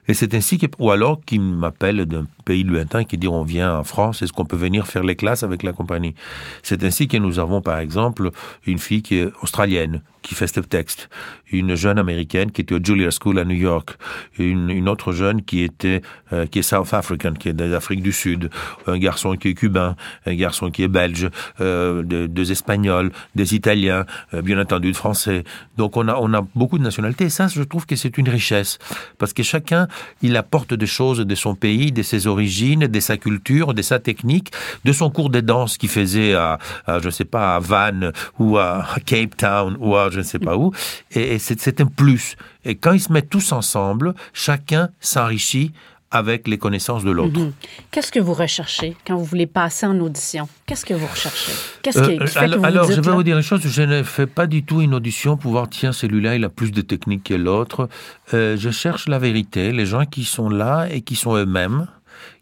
Et 0.08 0.14
c'est 0.14 0.34
ainsi 0.34 0.56
que, 0.56 0.66
ou 0.78 0.90
alors 0.90 1.20
qui 1.24 1.38
m'appellent 1.38 2.06
d'un 2.06 2.26
pays 2.46 2.64
lointain 2.64 3.04
qui 3.04 3.18
dit 3.18 3.28
on 3.28 3.42
vient 3.42 3.78
en 3.78 3.84
France, 3.84 4.22
est-ce 4.22 4.32
qu'on 4.32 4.46
peut 4.46 4.56
venir 4.56 4.86
faire 4.86 5.04
les 5.04 5.16
classes 5.16 5.42
avec 5.42 5.62
la 5.62 5.74
compagnie? 5.74 6.14
C'est 6.62 6.82
ainsi 6.82 7.08
que 7.08 7.18
nous 7.18 7.38
avons 7.38 7.60
par 7.60 7.78
exemple 7.78 8.30
une 8.66 8.78
fille 8.78 9.02
qui 9.02 9.16
est 9.16 9.30
australienne, 9.42 10.00
qui 10.22 10.34
fait 10.34 10.46
ce 10.46 10.60
texte, 10.60 11.08
une 11.50 11.74
jeune 11.74 11.98
américaine 11.98 12.50
qui 12.50 12.62
était 12.62 12.74
au 12.74 12.82
Juilliard 12.82 13.12
School 13.12 13.38
à 13.38 13.44
New 13.44 13.56
York, 13.56 13.96
une, 14.38 14.70
une 14.70 14.88
autre 14.88 15.12
jeune 15.12 15.42
qui 15.42 15.62
était 15.62 16.02
euh, 16.32 16.46
qui 16.46 16.58
est 16.58 16.62
South 16.62 16.92
African, 16.92 17.32
qui 17.32 17.48
est 17.48 17.52
d'Afrique 17.52 18.02
du 18.02 18.12
Sud, 18.12 18.50
un 18.86 18.98
garçon 18.98 19.34
qui 19.36 19.48
est 19.48 19.54
cubain, 19.54 19.96
un 20.26 20.34
garçon 20.34 20.70
qui 20.70 20.82
est 20.82 20.88
belge, 20.88 21.28
euh, 21.60 22.02
deux 22.02 22.52
espagnols, 22.52 23.10
des 23.34 23.54
italiens, 23.54 24.04
euh, 24.34 24.42
bien 24.42 24.60
entendu 24.60 24.92
de 24.92 24.96
français. 24.96 25.44
Donc 25.76 25.96
on 25.96 26.08
a 26.08 26.16
on 26.16 26.32
a 26.34 26.42
beaucoup 26.54 26.78
de 26.78 26.84
nationalités. 26.84 27.24
Et 27.24 27.30
ça 27.30 27.48
je 27.48 27.62
trouve 27.62 27.86
que 27.86 27.96
c'est 27.96 28.18
une 28.18 28.28
richesse. 28.28 28.78
Parce 29.18 29.32
que 29.32 29.42
chacun 29.42 29.88
il 30.22 30.36
apporte 30.36 30.74
des 30.74 30.86
choses 30.86 31.20
de 31.20 31.34
son 31.34 31.54
pays, 31.54 31.92
de 31.92 32.02
ses 32.02 32.26
origines, 32.26 32.86
de 32.86 33.00
sa 33.00 33.16
culture, 33.16 33.74
de 33.74 33.82
sa 33.82 33.98
technique, 33.98 34.52
de 34.84 34.92
son 34.92 35.10
cours 35.10 35.30
de 35.30 35.40
danse 35.40 35.78
qu'il 35.78 35.88
faisait 35.88 36.34
à, 36.34 36.58
à 36.86 36.98
je 37.00 37.10
sais 37.10 37.24
pas 37.24 37.56
à 37.56 37.58
Vannes 37.58 38.12
ou 38.38 38.58
à 38.58 38.86
Cape 39.06 39.36
Town 39.36 39.76
ou 39.80 39.96
à 39.96 40.07
je 40.10 40.18
ne 40.18 40.24
sais 40.24 40.38
pas 40.38 40.56
où. 40.56 40.72
Et, 41.12 41.38
c'est 41.38 41.80
un 41.80 41.86
plus. 41.86 42.36
Et 42.64 42.74
quand 42.74 42.92
ils 42.92 43.00
se 43.00 43.12
mettent 43.12 43.30
tous 43.30 43.52
ensemble, 43.52 44.14
chacun 44.32 44.90
s'enrichit 45.00 45.72
avec 46.10 46.48
les 46.48 46.56
connaissances 46.56 47.04
de 47.04 47.10
l'autre. 47.10 47.38
Mhm. 47.38 47.52
Qu'est-ce 47.90 48.10
que 48.10 48.18
vous 48.18 48.32
recherchez 48.32 48.96
quand 49.06 49.16
vous 49.16 49.24
voulez 49.24 49.46
passer 49.46 49.84
en 49.84 49.98
audition? 50.00 50.48
Qu'est-ce 50.66 50.86
que 50.86 50.94
vous 50.94 51.06
recherchez? 51.06 51.52
Qu'est-ce 51.82 52.00
qui, 52.00 52.18
euh, 52.18 52.26
alors, 52.36 52.64
alors 52.64 52.90
je 52.90 53.00
vais 53.00 53.10
vous 53.10 53.22
dire 53.22 53.36
une 53.36 53.42
chose, 53.42 53.60
je 53.66 53.82
ne 53.82 54.02
fais 54.02 54.26
pas 54.26 54.46
du 54.46 54.62
tout 54.62 54.80
une 54.80 54.94
audition 54.94 55.36
pour 55.36 55.52
voir, 55.52 55.68
tiens, 55.68 55.92
celui-là, 55.92 56.36
il 56.36 56.44
a 56.44 56.48
plus 56.48 56.72
de 56.72 56.80
technique 56.80 57.24
que 57.24 57.34
l'autre. 57.34 57.88
Euh, 58.32 58.56
je 58.56 58.70
cherche 58.70 59.06
la 59.06 59.18
vérité, 59.18 59.72
les 59.72 59.84
gens 59.84 60.06
qui 60.06 60.24
sont 60.24 60.48
là 60.48 60.88
et 60.90 61.02
qui 61.02 61.14
sont 61.14 61.36
eux-mêmes 61.36 61.86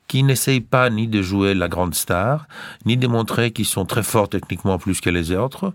qui 0.08 0.22
n'essayent 0.22 0.60
pas 0.60 0.88
ni 0.90 1.08
de 1.08 1.20
jouer 1.20 1.54
la 1.54 1.68
grande 1.68 1.94
star, 1.94 2.46
ni 2.84 2.96
de 2.96 3.06
montrer 3.06 3.50
qu'ils 3.50 3.66
sont 3.66 3.84
très 3.84 4.02
forts 4.02 4.28
techniquement 4.28 4.78
plus 4.78 5.00
que 5.00 5.10
les 5.10 5.32
autres, 5.32 5.72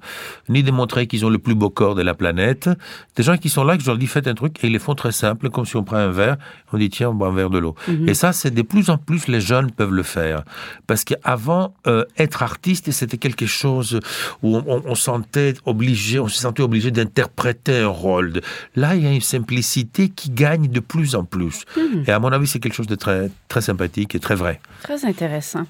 ni 0.48 0.64
de 0.64 0.72
montrer 0.72 1.08
qu'ils 1.08 1.26
ont 1.26 1.30
le 1.30 1.38
plus 1.38 1.56
beau 1.56 1.70
corps 1.70 1.96
de 1.96 2.02
la 2.02 2.14
planète. 2.14 2.70
Des 3.16 3.24
gens 3.24 3.38
qui 3.38 3.50
sont 3.50 3.64
là, 3.64 3.76
que 3.76 3.84
je 3.84 3.88
leur 3.88 3.98
dis 3.98 4.08
faites 4.08 4.28
un 4.28 4.34
truc, 4.34 4.64
et 4.64 4.68
ils 4.68 4.74
les 4.74 4.80
font 4.80 4.96
très 4.96 5.12
simple, 5.12 5.50
comme 5.50 5.66
si 5.66 5.76
on 5.76 5.84
prend 5.84 5.98
un 5.98 6.12
verre, 6.12 6.38
on 6.72 6.78
dit 6.78 6.90
tiens, 6.90 7.10
on 7.10 7.14
boit 7.14 7.28
un 7.28 7.34
verre 7.34 7.50
de 7.50 7.58
l'eau. 7.58 7.76
Mhm. 7.88 8.08
Et 8.08 8.14
ça, 8.14 8.32
c'est 8.32 8.52
de 8.52 8.62
plus 8.62 8.90
en 8.90 8.98
plus 8.98 9.28
les 9.28 9.42
jeunes 9.42 9.72
peuvent 9.72 9.94
le 9.94 10.04
faire. 10.04 10.44
Parce 10.88 11.04
qu'avant, 11.04 11.74
euh, 11.88 12.06
être 12.18 12.44
artiste, 12.44 12.92
c'était 12.92 13.18
quelque 13.18 13.46
chose 13.46 14.00
où 14.44 14.58
on, 14.58 14.84
on, 14.86 14.96
sentait 14.96 15.56
obligé, 15.66 16.20
on 16.20 16.28
se 16.28 16.40
sentait 16.40 16.64
obligé 16.64 16.92
d'interpréter 16.92 17.80
un 17.80 17.88
rôle. 17.88 18.42
Là, 18.76 18.96
il 18.96 19.04
y 19.04 19.08
a 19.08 19.12
une 19.12 19.22
simplicité 19.22 20.10
qui 20.10 20.30
gagne 20.30 20.68
de 20.68 20.80
plus 20.80 21.16
en 21.16 21.26
plus. 21.26 21.66
Mhm. 21.76 22.06
Et 22.08 22.12
à 22.12 22.20
mon 22.20 22.32
avis, 22.32 22.48
c'est 22.48 22.60
quelque 22.60 22.76
chose 22.76 22.88
de 22.88 22.96
très, 22.96 23.30
très 23.50 23.62
sympathique 23.62 24.16
très 24.22 24.36
vrai. 24.36 24.62
Très 24.84 25.06
intéressant. 25.06 25.66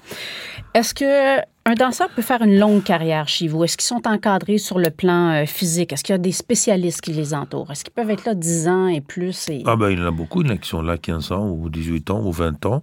Est-ce 0.74 0.94
que 0.94 1.40
un 1.64 1.74
danseur 1.74 2.08
peut 2.08 2.22
faire 2.22 2.42
une 2.42 2.58
longue 2.58 2.82
carrière 2.82 3.28
chez 3.28 3.46
vous? 3.46 3.62
Est-ce 3.64 3.76
qu'ils 3.76 3.86
sont 3.86 4.06
encadrés 4.06 4.58
sur 4.58 4.78
le 4.78 4.90
plan 4.90 5.30
euh, 5.30 5.46
physique? 5.46 5.92
Est-ce 5.92 6.02
qu'il 6.02 6.12
y 6.12 6.16
a 6.16 6.18
des 6.18 6.32
spécialistes 6.32 7.00
qui 7.02 7.12
les 7.12 7.34
entourent? 7.34 7.70
Est-ce 7.70 7.84
qu'ils 7.84 7.92
peuvent 7.92 8.10
être 8.10 8.24
là 8.24 8.34
10 8.34 8.68
ans 8.68 8.86
et 8.88 9.00
plus? 9.00 9.48
Et... 9.48 9.62
Ah 9.66 9.76
ben, 9.76 9.90
il 9.90 9.98
y 9.98 10.02
en 10.02 10.06
a 10.06 10.10
beaucoup, 10.10 10.42
il 10.42 10.48
y 10.48 10.50
en 10.50 10.54
a 10.54 10.58
qui 10.58 10.68
sont 10.68 10.82
là 10.82 10.98
15 10.98 11.32
ans 11.32 11.48
ou 11.48 11.68
18 11.68 12.10
ans 12.10 12.22
ou 12.24 12.32
20 12.32 12.66
ans. 12.66 12.82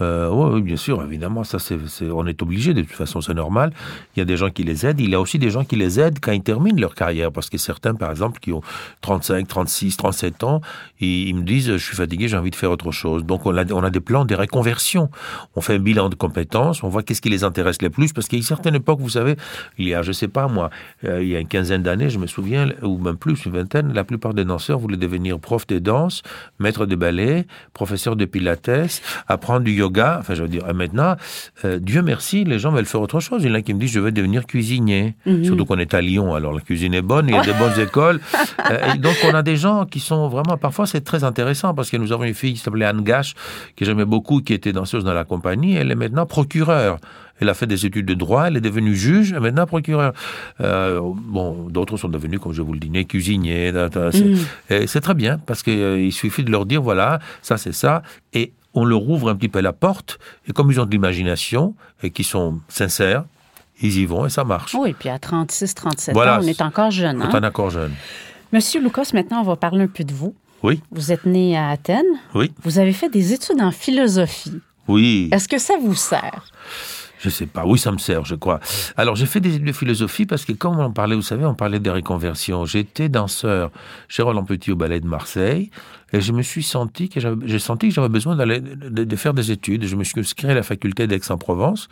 Euh, 0.00 0.28
oui, 0.28 0.62
bien 0.62 0.76
sûr, 0.76 1.02
évidemment, 1.02 1.44
ça 1.44 1.58
c'est, 1.58 1.78
on 2.10 2.26
est 2.26 2.42
obligé, 2.42 2.74
de 2.74 2.82
toute 2.82 2.92
façon, 2.92 3.20
c'est 3.20 3.34
normal. 3.34 3.72
Il 4.14 4.18
y 4.18 4.22
a 4.22 4.24
des 4.24 4.36
gens 4.36 4.50
qui 4.50 4.64
les 4.64 4.86
aident. 4.86 5.00
Il 5.00 5.10
y 5.10 5.14
a 5.14 5.20
aussi 5.20 5.38
des 5.38 5.50
gens 5.50 5.64
qui 5.64 5.76
les 5.76 6.00
aident 6.00 6.18
quand 6.20 6.32
ils 6.32 6.42
terminent 6.42 6.80
leur 6.80 6.94
carrière, 6.94 7.30
parce 7.30 7.48
que 7.48 7.58
certains, 7.58 7.94
par 7.94 8.10
exemple, 8.10 8.40
qui 8.40 8.52
ont 8.52 8.62
35, 9.02 9.46
36, 9.46 9.96
37 9.96 10.44
ans, 10.44 10.60
ils, 11.00 11.34
me 11.34 11.42
disent, 11.42 11.72
je 11.72 11.84
suis 11.84 11.96
fatigué, 11.96 12.28
j'ai 12.28 12.36
envie 12.36 12.50
de 12.50 12.56
faire 12.56 12.70
autre 12.70 12.90
chose. 12.90 13.24
Donc 13.24 13.46
on 13.46 13.56
a, 13.56 13.72
on 13.72 13.84
a 13.84 13.90
des 13.90 14.00
plans 14.00 14.24
de 14.24 14.34
réconversion. 14.34 15.10
On 15.54 15.60
fait 15.60 15.74
un 15.74 15.78
bilan 15.78 16.08
de 16.08 16.14
compétences, 16.14 16.82
on 16.82 16.88
voit 16.88 17.02
qu'est-ce 17.02 17.22
qui 17.22 17.30
les 17.30 17.44
intéresse 17.44 17.80
le 17.82 17.90
plus, 17.90 18.12
parce 18.12 18.26
qu'à 18.26 18.36
une 18.36 18.42
certaine 18.42 18.74
époque, 18.74 18.98
vous 19.00 19.10
savez, 19.10 19.36
il 19.78 19.88
y 19.88 19.94
a, 19.94 20.02
je 20.02 20.12
sais 20.12 20.28
pas 20.28 20.48
moi, 20.48 20.70
euh, 21.04 21.22
il 21.22 21.28
y 21.28 21.36
a 21.36 21.40
une 21.40 21.48
quinzaine 21.48 21.82
d'années, 21.82 22.10
je 22.10 22.18
me 22.18 22.26
souviens, 22.26 22.68
ou 22.82 22.98
même 22.98 23.16
plus, 23.16 23.44
une 23.46 23.52
vingtaine, 23.52 23.92
la 23.92 24.04
plupart 24.04 24.34
des 24.34 24.44
danseurs 24.44 24.78
voulaient 24.78 24.96
devenir 24.96 25.38
prof 25.38 25.66
de 25.66 25.78
danse, 25.78 26.22
maître 26.58 26.86
de 26.86 26.96
ballet, 26.96 27.46
professeur 27.72 28.16
de 28.16 28.24
pilates, 28.24 29.02
apprendre 29.28 29.60
du 29.60 29.72
yoga, 29.72 29.83
enfin 29.84 30.34
je 30.34 30.42
veux 30.42 30.48
dire, 30.48 30.62
maintenant, 30.74 31.16
euh, 31.64 31.78
Dieu 31.78 32.02
merci, 32.02 32.44
les 32.44 32.58
gens 32.58 32.72
veulent 32.72 32.86
faire 32.86 33.00
autre 33.00 33.20
chose. 33.20 33.42
Il 33.44 33.48
y 33.48 33.52
en 33.52 33.54
a 33.54 33.62
qui 33.62 33.74
me 33.74 33.80
disent, 33.80 33.92
je 33.92 34.00
vais 34.00 34.12
devenir 34.12 34.46
cuisinier. 34.46 35.14
Mhm. 35.26 35.44
Surtout 35.44 35.64
qu'on 35.64 35.78
est 35.78 35.94
à 35.94 36.00
Lyon, 36.00 36.34
alors 36.34 36.52
la 36.52 36.60
cuisine 36.60 36.94
est 36.94 37.02
bonne, 37.02 37.28
il 37.28 37.34
y 37.34 37.38
a 37.38 37.44
des 37.44 37.52
bonnes 37.58 37.78
écoles. 37.80 38.20
Euh, 38.70 38.96
donc 38.96 39.16
on 39.24 39.34
a 39.34 39.42
des 39.42 39.56
gens 39.56 39.86
qui 39.86 40.00
sont 40.00 40.28
vraiment, 40.28 40.56
parfois 40.56 40.86
c'est 40.86 41.02
très 41.02 41.24
intéressant, 41.24 41.74
parce 41.74 41.90
que 41.90 41.96
nous 41.96 42.12
avons 42.12 42.24
une 42.24 42.34
fille 42.34 42.54
qui 42.54 42.60
s'appelait 42.60 42.86
Anne 42.86 43.02
Gache, 43.02 43.34
que 43.76 43.84
j'aimais 43.84 44.04
beaucoup, 44.04 44.40
qui 44.40 44.52
était 44.54 44.72
danseuse 44.72 45.04
dans 45.04 45.14
la 45.14 45.24
compagnie, 45.24 45.74
elle 45.74 45.90
est 45.90 45.96
maintenant 45.96 46.26
procureure. 46.26 46.98
Elle 47.40 47.48
a 47.48 47.54
fait 47.54 47.66
des 47.66 47.84
études 47.84 48.06
de 48.06 48.14
droit, 48.14 48.44
elle 48.44 48.56
est 48.56 48.60
devenue 48.60 48.94
juge, 48.94 49.32
et 49.32 49.40
maintenant 49.40 49.66
procureure. 49.66 50.12
Euh, 50.60 51.00
bon, 51.02 51.66
d'autres 51.68 51.96
sont 51.96 52.08
devenus, 52.08 52.38
comme 52.38 52.52
je 52.52 52.62
vous 52.62 52.72
le 52.72 52.78
disais, 52.78 53.04
cuisiniers. 53.04 53.72
Mm. 53.72 54.86
C'est 54.86 55.00
très 55.00 55.14
bien, 55.14 55.38
parce 55.44 55.62
qu'il 55.62 56.12
suffit 56.12 56.44
de 56.44 56.52
leur 56.52 56.64
dire, 56.64 56.80
voilà, 56.80 57.18
ça 57.42 57.56
c'est 57.56 57.72
ça, 57.72 58.02
et 58.32 58.52
on 58.74 58.84
leur 58.84 59.08
ouvre 59.08 59.30
un 59.30 59.36
petit 59.36 59.48
peu 59.48 59.60
la 59.60 59.72
porte, 59.72 60.18
et 60.48 60.52
comme 60.52 60.70
ils 60.70 60.80
ont 60.80 60.86
de 60.86 60.90
l'imagination, 60.90 61.74
et 62.02 62.10
qui 62.10 62.24
sont 62.24 62.60
sincères, 62.68 63.24
ils 63.80 63.98
y 63.98 64.06
vont 64.06 64.26
et 64.26 64.30
ça 64.30 64.44
marche. 64.44 64.74
Oui, 64.74 64.94
puis 64.98 65.08
à 65.08 65.18
36, 65.18 65.74
37 65.74 66.16
ans, 66.16 66.38
on 66.40 66.42
est 66.42 66.62
encore 66.62 66.90
jeune. 66.90 67.22
On 67.22 67.30
est 67.30 67.34
hein? 67.34 67.44
encore 67.44 67.70
jeune. 67.70 67.92
Monsieur 68.52 68.80
Lucas, 68.80 69.10
maintenant, 69.12 69.40
on 69.40 69.44
va 69.44 69.56
parler 69.56 69.84
un 69.84 69.88
peu 69.88 70.04
de 70.04 70.12
vous. 70.12 70.34
Oui. 70.62 70.80
Vous 70.92 71.12
êtes 71.12 71.26
né 71.26 71.56
à 71.56 71.70
Athènes. 71.70 72.04
Oui. 72.34 72.52
Vous 72.62 72.78
avez 72.78 72.92
fait 72.92 73.08
des 73.08 73.32
études 73.32 73.60
en 73.60 73.70
philosophie. 73.70 74.60
Oui. 74.88 75.28
Est-ce 75.32 75.48
que 75.48 75.58
ça 75.58 75.74
vous 75.80 75.94
sert? 75.94 76.46
Je 77.24 77.30
sais 77.30 77.46
pas. 77.46 77.64
Oui, 77.64 77.78
ça 77.78 77.90
me 77.90 77.96
sert, 77.96 78.26
je 78.26 78.34
crois. 78.34 78.60
Alors, 78.98 79.16
j'ai 79.16 79.24
fait 79.24 79.40
des 79.40 79.54
études 79.54 79.66
de 79.66 79.72
philosophie 79.72 80.26
parce 80.26 80.44
que, 80.44 80.52
comme 80.52 80.78
on 80.78 80.92
parlait, 80.92 81.16
vous 81.16 81.22
savez, 81.22 81.46
on 81.46 81.54
parlait 81.54 81.80
des 81.80 81.88
réconversions. 81.88 82.66
J'étais 82.66 83.08
danseur 83.08 83.70
chez 84.08 84.22
Roland 84.22 84.44
Petit 84.44 84.72
au 84.72 84.76
Ballet 84.76 85.00
de 85.00 85.06
Marseille 85.06 85.70
et 86.12 86.20
je 86.20 86.32
me 86.32 86.42
suis 86.42 86.62
senti 86.62 87.08
que 87.08 87.20
j'ai 87.46 87.58
senti 87.58 87.88
que 87.88 87.94
j'avais 87.94 88.10
besoin 88.10 88.36
d'aller, 88.36 88.60
de, 88.60 89.16
faire 89.16 89.32
des 89.32 89.50
études. 89.50 89.86
Je 89.86 89.96
me 89.96 90.04
suis 90.04 90.20
inscrit 90.20 90.50
à 90.50 90.54
la 90.54 90.62
faculté 90.62 91.06
d'Aix-en-Provence 91.06 91.88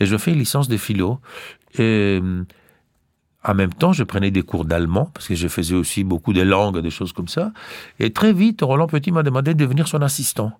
et 0.00 0.06
je 0.06 0.16
fais 0.16 0.32
une 0.32 0.40
licence 0.40 0.66
de 0.66 0.76
philo. 0.76 1.20
Et, 1.78 2.20
en 3.44 3.54
même 3.54 3.72
temps, 3.72 3.92
je 3.92 4.02
prenais 4.02 4.32
des 4.32 4.42
cours 4.42 4.64
d'allemand, 4.64 5.10
parce 5.14 5.26
que 5.26 5.34
je 5.34 5.48
faisais 5.48 5.74
aussi 5.74 6.04
beaucoup 6.04 6.32
de 6.32 6.42
langues, 6.42 6.78
des 6.78 6.90
choses 6.90 7.12
comme 7.12 7.26
ça. 7.28 7.52
Et 7.98 8.12
très 8.12 8.32
vite, 8.32 8.62
Roland 8.62 8.86
Petit 8.86 9.10
m'a 9.12 9.22
demandé 9.22 9.54
de 9.54 9.58
devenir 9.58 9.86
son 9.86 10.02
assistant 10.02 10.52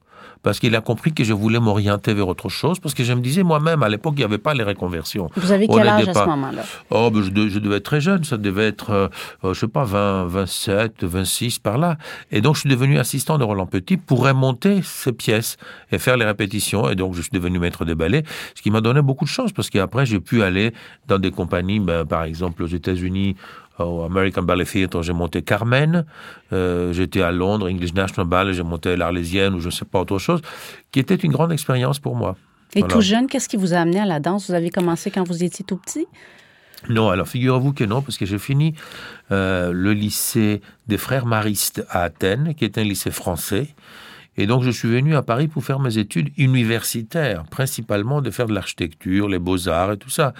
parce 0.43 0.59
qu'il 0.59 0.75
a 0.75 0.81
compris 0.81 1.13
que 1.13 1.25
je 1.25 1.33
voulais 1.33 1.61
m'orienter 1.61 2.15
vers 2.15 2.29
autre 2.29 2.49
chose, 2.49 2.79
parce 2.81 2.95
que 2.95 3.05
je 3.05 3.13
me 3.13 3.21
disais 3.21 3.43
moi-même, 3.43 3.83
à 3.83 3.89
l'époque, 3.89 4.15
il 4.17 4.21
n'y 4.21 4.25
avait 4.25 4.39
pas 4.39 4.55
les 4.55 4.65
reconversions. 4.65 5.29
Vous 5.37 5.53
avez 5.53 5.69
quel 5.69 5.89
âge 5.89 6.09
à 6.09 6.15
ce 6.15 6.25
moment-là? 6.27 6.63
Oh, 6.91 7.11
ben, 7.11 7.23
je, 7.23 7.59
devais 7.59 7.77
être 7.77 7.85
très 7.85 8.01
jeune, 8.01 8.25
ça 8.25 8.37
devait 8.37 8.67
être, 8.67 8.91
euh, 8.91 9.09
euh, 9.45 9.55
je 9.55 9.61
sais 9.61 9.69
pas, 9.69 9.85
20, 9.85 10.27
27, 10.27 11.05
26, 11.05 11.59
par 11.59 11.79
là. 11.79 11.97
Et 12.31 12.41
donc, 12.41 12.57
je 12.57 12.61
suis 12.61 12.71
devenu 12.71 12.99
assistant 12.99 13.39
de 13.39 13.45
Roland 13.45 13.67
Petit 13.67 13.97
pour 13.97 14.25
remonter 14.25 14.81
ces 14.83 15.13
pièces 15.13 15.57
et 15.91 15.99
faire 15.99 16.17
les 16.17 16.25
répétitions. 16.25 16.91
Et 16.91 16.95
donc, 16.95 17.15
je 17.15 17.23
suis 17.23 17.31
devenu 17.33 17.59
maître 17.59 17.85
de 17.85 17.95
ballet, 17.95 18.25
ce 18.55 18.63
qui 18.63 18.71
m'a 18.71 18.81
donné 18.81 19.03
beaucoup 19.03 19.25
de 19.25 19.31
chance, 19.31 19.53
parce 19.53 19.71
qu'après, 19.71 20.07
j'ai 20.07 20.21
pu 20.21 20.43
aller 20.43 20.73
dans 21.07 21.19
des 21.19 21.31
compagnies, 21.31 21.81
ben, 21.81 22.05
par 22.05 22.25
exemple, 22.25 22.63
aux 22.63 22.69
États-Unis, 22.69 23.37
au 23.85 24.03
American 24.03 24.43
Ballet 24.43 24.65
Theatre, 24.65 25.03
j'ai 25.03 25.13
monté 25.13 25.43
Carmen. 25.43 26.05
Euh, 26.53 26.93
j'étais 26.93 27.23
à 27.23 27.33
Londres, 27.33 27.71
English 27.71 27.95
National 27.95 28.27
Ballet, 28.29 28.55
j'ai 28.55 28.63
monté 28.63 28.97
l'Arlésienne 28.97 29.55
ou 29.55 29.61
je 29.61 29.67
ne 29.67 29.73
sais 29.73 29.85
pas 29.85 30.01
autre 30.01 30.19
chose, 30.19 30.41
qui 30.91 31.01
était 31.01 31.15
une 31.15 31.33
grande 31.33 31.53
expérience 31.53 31.99
pour 31.99 32.17
moi. 32.17 32.37
Et 32.75 32.83
tout 32.83 33.03
jeune, 33.03 33.27
qu'est-ce 33.27 33.49
qui 33.49 33.57
vous 33.57 33.75
a 33.75 33.79
amené 33.79 34.01
à 34.01 34.07
la 34.07 34.19
danse? 34.19 34.49
Vous 34.49 34.55
avez 34.55 34.71
commencé 34.71 35.11
quand 35.11 35.25
vous 35.25 35.45
étiez 35.45 35.65
tout 35.65 35.77
petit? 35.77 36.07
Non, 36.89 37.11
alors 37.11 37.29
figurez-vous 37.29 37.73
que 37.73 37.85
non, 37.85 38.03
parce 38.03 38.19
que 38.19 38.27
j'ai 38.27 38.39
fini 38.39 38.75
euh, 39.31 39.73
le 39.73 39.93
lycée 39.93 40.63
des 40.89 40.99
frères 40.99 41.27
maristes 41.27 41.85
à 41.91 42.03
Athènes, 42.03 42.55
qui 42.55 42.65
est 42.65 42.79
un 42.79 42.83
lycée 42.83 43.11
français. 43.11 43.69
Et 44.37 44.47
donc 44.47 44.63
je 44.63 44.71
suis 44.71 44.89
venu 44.89 45.15
à 45.15 45.23
Paris 45.23 45.47
pour 45.47 45.63
faire 45.63 45.79
mes 45.79 45.99
études 45.99 46.31
universitaires, 46.39 47.45
principalement 47.51 48.23
de 48.23 48.31
faire 48.31 48.47
de 48.47 48.55
l'architecture, 48.55 49.29
les 49.29 49.39
beaux-arts 49.39 49.93
et 49.93 49.97
tout 49.99 50.11
ça. 50.11 50.33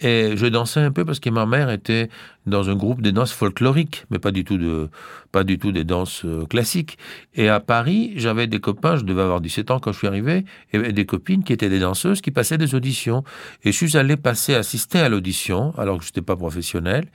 Et 0.00 0.36
je 0.36 0.46
dansais 0.46 0.80
un 0.80 0.92
peu 0.92 1.04
parce 1.04 1.20
que 1.20 1.30
ma 1.30 1.46
mère 1.46 1.70
était 1.70 2.10
dans 2.46 2.68
un 2.68 2.74
groupe 2.74 3.00
de 3.00 3.10
danse 3.10 3.32
folklorique, 3.32 4.04
mais 4.10 4.18
pas 4.18 4.30
du 4.30 4.44
tout 4.44 4.58
de, 4.58 4.88
pas 5.32 5.42
du 5.42 5.58
tout 5.58 5.72
des 5.72 5.84
danses 5.84 6.24
euh, 6.24 6.44
classiques. 6.44 6.98
Et 7.34 7.48
à 7.48 7.60
Paris, 7.60 8.12
j'avais 8.16 8.46
des 8.46 8.60
copains, 8.60 8.96
je 8.96 9.04
devais 9.04 9.22
avoir 9.22 9.40
17 9.40 9.70
ans 9.70 9.80
quand 9.80 9.92
je 9.92 9.98
suis 9.98 10.06
arrivé, 10.06 10.44
et 10.72 10.92
des 10.92 11.06
copines 11.06 11.44
qui 11.44 11.52
étaient 11.52 11.70
des 11.70 11.78
danseuses 11.78 12.20
qui 12.20 12.30
passaient 12.30 12.58
des 12.58 12.74
auditions. 12.74 13.24
Et 13.64 13.72
je 13.72 13.76
suis 13.76 13.96
allé 13.96 14.16
passer, 14.16 14.54
assister 14.54 14.98
à 14.98 15.08
l'audition, 15.08 15.72
alors 15.78 15.98
que 15.98 16.04
je 16.04 16.10
n'étais 16.10 16.22
pas 16.22 16.36
professionnel. 16.36 17.06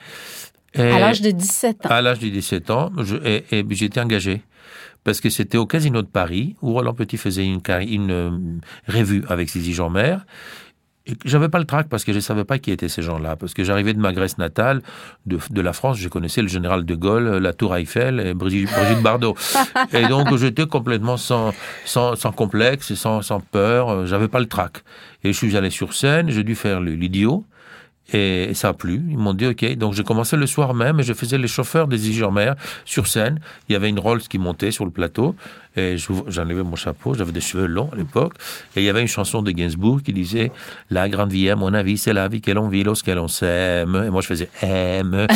à 0.76 1.00
l'âge 1.00 1.22
de 1.22 1.32
17 1.32 1.86
ans. 1.86 1.90
À 1.90 2.02
l'âge 2.02 2.20
de 2.20 2.30
17 2.30 2.70
ans, 2.72 2.92
je, 2.98 3.16
et, 3.24 3.46
et 3.52 3.66
j'étais 3.70 4.00
engagé 4.00 4.42
parce 5.04 5.20
que 5.20 5.30
c'était 5.30 5.58
au 5.58 5.66
Casino 5.66 6.02
de 6.02 6.08
Paris 6.08 6.56
où 6.62 6.74
Roland 6.74 6.94
Petit 6.94 7.18
faisait 7.18 7.46
une, 7.46 7.62
une 7.88 8.12
euh, 8.12 8.32
revue 8.88 9.24
avec 9.28 9.50
Sisi 9.50 9.74
Jean-Mer 11.08 11.18
j'avais 11.26 11.50
pas 11.50 11.60
le 11.60 11.66
trac 11.66 11.90
parce 11.90 12.04
que 12.04 12.14
je 12.14 12.20
savais 12.20 12.44
pas 12.44 12.60
qui 12.60 12.72
étaient 12.72 12.90
ces 12.90 13.02
gens-là. 13.02 13.36
Parce 13.36 13.54
que 13.54 13.64
j'arrivais 13.64 13.94
de 13.94 14.00
ma 14.00 14.14
Grèce 14.14 14.38
natale, 14.38 14.82
de, 15.26 15.40
de, 15.50 15.62
la 15.62 15.74
France, 15.74 15.98
je 15.98 16.08
connaissais 16.08 16.42
le 16.42 16.48
général 16.48 16.86
de 16.86 16.96
Gaulle, 16.96 17.38
la 17.38 17.54
Tour 17.54 17.76
Eiffel 17.76 18.20
et 18.20 18.34
Brigitte, 18.34 18.70
Brigitte 18.76 19.02
Bardot. 19.02 19.36
et 19.94 20.06
donc 20.08 20.36
j'étais 20.38 20.68
complètement 20.68 21.18
sans, 21.18 21.54
sans, 21.86 22.16
sans, 22.16 22.32
complexe 22.32 22.92
et 22.92 22.96
sans, 22.96 23.22
sans 23.22 23.40
peur. 23.40 24.06
J'avais 24.06 24.28
pas 24.28 24.40
le 24.40 24.46
trac. 24.46 24.84
Et 25.24 25.34
je 25.34 25.38
suis 25.38 25.58
allé 25.58 25.70
sur 25.70 25.94
scène, 25.94 26.30
j'ai 26.30 26.44
dû 26.44 26.56
faire 26.56 26.80
l'idiot. 26.82 27.46
Et 28.14 28.54
ça 28.54 28.70
a 28.70 28.74
plu. 28.74 29.04
Ils 29.10 29.18
m'ont 29.18 29.34
dit 29.34 29.48
OK. 29.48 29.76
Donc 29.76 29.94
j'ai 29.94 30.04
commencé 30.04 30.36
le 30.36 30.46
soir 30.46 30.74
même 30.74 31.00
et 31.00 31.04
je 31.04 31.14
faisais 31.14 31.38
les 31.38 31.48
chauffeurs 31.48 31.88
des 31.88 31.98
mer 32.32 32.56
sur 32.86 33.08
scène. 33.08 33.40
Il 33.70 33.74
y 33.74 33.76
avait 33.76 33.90
une 33.90 34.00
Rolls 34.00 34.22
qui 34.22 34.38
montait 34.38 34.72
sur 34.72 34.86
le 34.86 34.92
plateau 34.92 35.36
et 35.78 35.96
j'enlevais 36.28 36.64
mon 36.64 36.76
chapeau. 36.76 37.14
J'avais 37.14 37.32
des 37.32 37.40
cheveux 37.40 37.68
longs 37.68 37.90
à 37.94 37.96
l'époque. 37.96 38.34
Et 38.76 38.82
il 38.82 38.84
y 38.84 38.90
avait 38.90 39.02
une 39.02 39.08
chanson 39.08 39.42
de 39.42 39.52
Gainsbourg 39.52 40.02
qui 40.04 40.12
disait 40.12 40.52
La 40.90 41.08
grande 41.08 41.32
vie, 41.32 41.50
à 41.50 41.56
mon 41.56 41.74
avis, 41.74 41.98
c'est 41.98 42.12
la 42.12 42.28
vie 42.28 42.42
que 42.42 42.52
l'on 42.52 42.68
vit 42.68 42.84
lorsqu'elle 42.84 43.18
s'aime. 43.30 44.04
Et 44.06 44.10
moi 44.10 44.22
je 44.22 44.28
faisais 44.28 44.50
aime. 44.62 45.28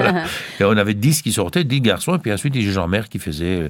Et 0.60 0.64
on 0.64 0.76
avait 0.76 0.94
dix 0.94 1.22
qui 1.22 1.32
sortaient, 1.32 1.62
dix 1.62 1.80
garçons. 1.80 2.16
Et 2.16 2.18
puis 2.18 2.32
ensuite, 2.32 2.54
des 2.54 2.66
mer 2.88 3.08
qui 3.08 3.20
faisaient, 3.20 3.68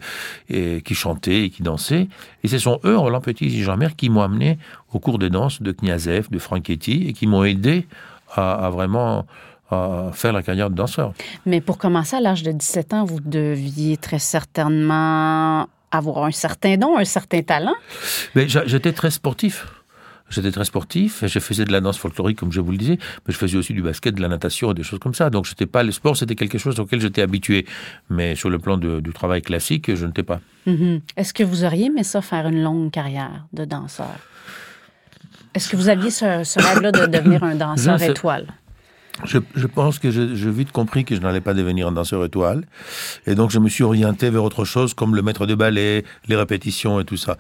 et 0.49 0.81
qui 0.83 0.95
chantaient 0.95 1.45
et 1.45 1.51
qui 1.51 1.63
dansaient. 1.63 2.09
Et 2.43 2.49
ce 2.49 2.59
sont 2.59 2.81
eux, 2.85 2.97
Roland 2.97 3.21
Petit 3.21 3.47
et 3.61 3.77
mer 3.77 3.97
qui 3.97 4.09
m'ont 4.09 4.23
amené 4.23 4.59
au 4.93 4.99
cours 4.99 5.19
de 5.19 5.29
danse 5.29 5.61
de 5.61 5.73
Kniazev, 5.73 6.29
de 6.31 6.39
Franchetti 6.39 7.07
et 7.09 7.13
qui 7.13 7.27
m'ont 7.27 7.45
aidé 7.45 7.87
à, 8.35 8.71
vraiment 8.71 9.27
faire 10.13 10.33
la 10.33 10.43
carrière 10.43 10.71
de 10.71 10.77
danseur. 10.77 11.13
Mais 11.45 11.61
pour 11.61 11.79
commencer, 11.79 12.17
à 12.17 12.21
l'âge 12.21 12.43
de 12.43 12.53
17 12.53 12.95
ans, 12.95 13.05
vous 13.05 13.21
deviez 13.21 13.97
très 13.97 14.21
certainement 14.21 15.69
avoir 15.91 16.25
un 16.25 16.31
certain 16.31 16.77
don, 16.77 16.97
un 16.97 17.05
certain 17.05 17.43
talent. 17.43 17.75
Mais 18.35 18.47
j'étais 18.49 18.93
très 18.93 19.11
sportif. 19.11 19.67
J'étais 20.29 20.51
très 20.51 20.65
sportif, 20.65 21.25
je 21.25 21.39
faisais 21.39 21.65
de 21.65 21.71
la 21.71 21.81
danse 21.81 21.99
folklorique, 21.99 22.37
comme 22.37 22.51
je 22.51 22.61
vous 22.61 22.73
le 22.73 22.79
disais, 22.79 22.99
mais 23.27 23.33
je 23.33 23.39
faisais 23.39 23.57
aussi 23.57 23.73
du 23.73 23.83
basket, 23.83 24.13
de 24.13 24.21
la 24.21 24.27
natation 24.27 24.73
et 24.73 24.75
des 24.75 24.83
choses 24.83 24.99
comme 24.99 25.15
ça. 25.15 25.31
Donc, 25.31 25.45
j'étais 25.45 25.67
pas, 25.67 25.85
le 25.85 25.93
sport, 25.93 26.17
c'était 26.17 26.35
quelque 26.35 26.59
chose 26.59 26.81
auquel 26.81 27.01
j'étais 27.01 27.23
habitué. 27.23 27.65
Mais 28.11 28.35
sur 28.35 28.51
le 28.51 28.59
plan 28.59 28.77
du 28.77 29.13
travail 29.13 29.41
classique, 29.41 29.95
je 29.95 30.05
n'étais 30.05 30.25
pas. 30.25 30.41
Mm-hmm. 30.67 31.01
Est-ce 31.17 31.33
que 31.33 31.45
vous 31.45 31.63
auriez 31.63 31.87
aimé 31.87 32.03
ça 32.03 32.23
faire 32.23 32.49
une 32.49 32.61
longue 32.61 32.91
carrière 32.91 33.47
de 33.53 33.65
danseur? 33.65 34.17
Est-ce 35.57 35.71
que 35.71 35.77
vous 35.77 35.89
aviez 35.89 36.11
ce, 36.11 36.45
ce 36.45 36.61
rêve-là 36.61 36.93
de 36.93 37.07
devenir 37.07 37.43
un 37.43 37.55
danseur 37.55 38.03
étoile? 38.03 38.47
Je, 39.25 39.67
pense 39.67 39.99
que 39.99 40.11
j'ai 40.11 40.51
vite 40.51 40.71
compris 40.71 41.07
que 41.07 41.17
je 41.17 41.21
n'allais 41.23 41.41
pas 41.41 41.55
devenir 41.55 41.89
un 41.89 41.93
danseur 41.93 42.23
étoile. 42.27 42.67
Et 43.27 43.35
donc, 43.35 43.51
je 43.51 43.59
me 43.59 43.71
suis 43.71 43.83
orienté 43.83 44.29
vers 44.29 44.45
autre 44.45 44.67
chose, 44.67 44.93
comme 44.93 45.17
le 45.17 45.23
maître 45.23 45.47
de 45.47 45.55
ballet, 45.55 46.05
les 46.29 46.37
répétitions 46.37 47.01
et 47.01 47.07
tout 47.07 47.17
ça. 47.17 47.39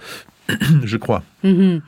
je 0.83 0.96
crois. 0.96 1.24
Mm-hmm. 1.44 1.83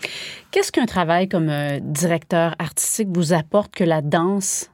Qu'est-ce 0.50 0.70
qu'un 0.70 0.84
travail 0.84 1.30
comme 1.30 1.48
euh, 1.48 1.80
directeur 1.80 2.54
artistique 2.58 3.08
vous 3.10 3.32
apporte 3.32 3.74
que 3.74 3.84
la 3.84 4.02
danse 4.02 4.70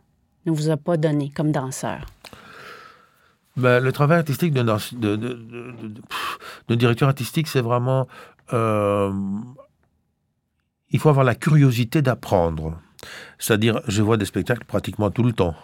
ne 0.47 0.51
vous 0.51 0.71
a 0.71 0.77
pas 0.77 0.97
donné 0.97 1.31
comme 1.31 1.53
danseur? 1.53 2.07
Ben, 3.57 3.79
le 3.79 3.93
travail 3.93 4.19
artistique 4.19 4.53
d'un 4.53 4.65
de, 4.65 5.15
de, 5.15 6.75
directeur 6.75 7.09
artistique, 7.09 7.47
c'est 7.47 7.61
vraiment 7.61 8.09
euh, 8.53 9.13
il 10.95 11.01
faut 11.01 11.09
avoir 11.09 11.25
la 11.25 11.35
curiosité 11.35 12.03
d'apprendre. 12.03 12.79
C'est-à-dire, 13.41 13.81
je 13.89 14.01
vois 14.01 14.17
des 14.17 14.27
spectacles 14.27 14.65
pratiquement 14.65 15.11
tout 15.11 15.25
le 15.25 15.33
temps. 15.33 15.57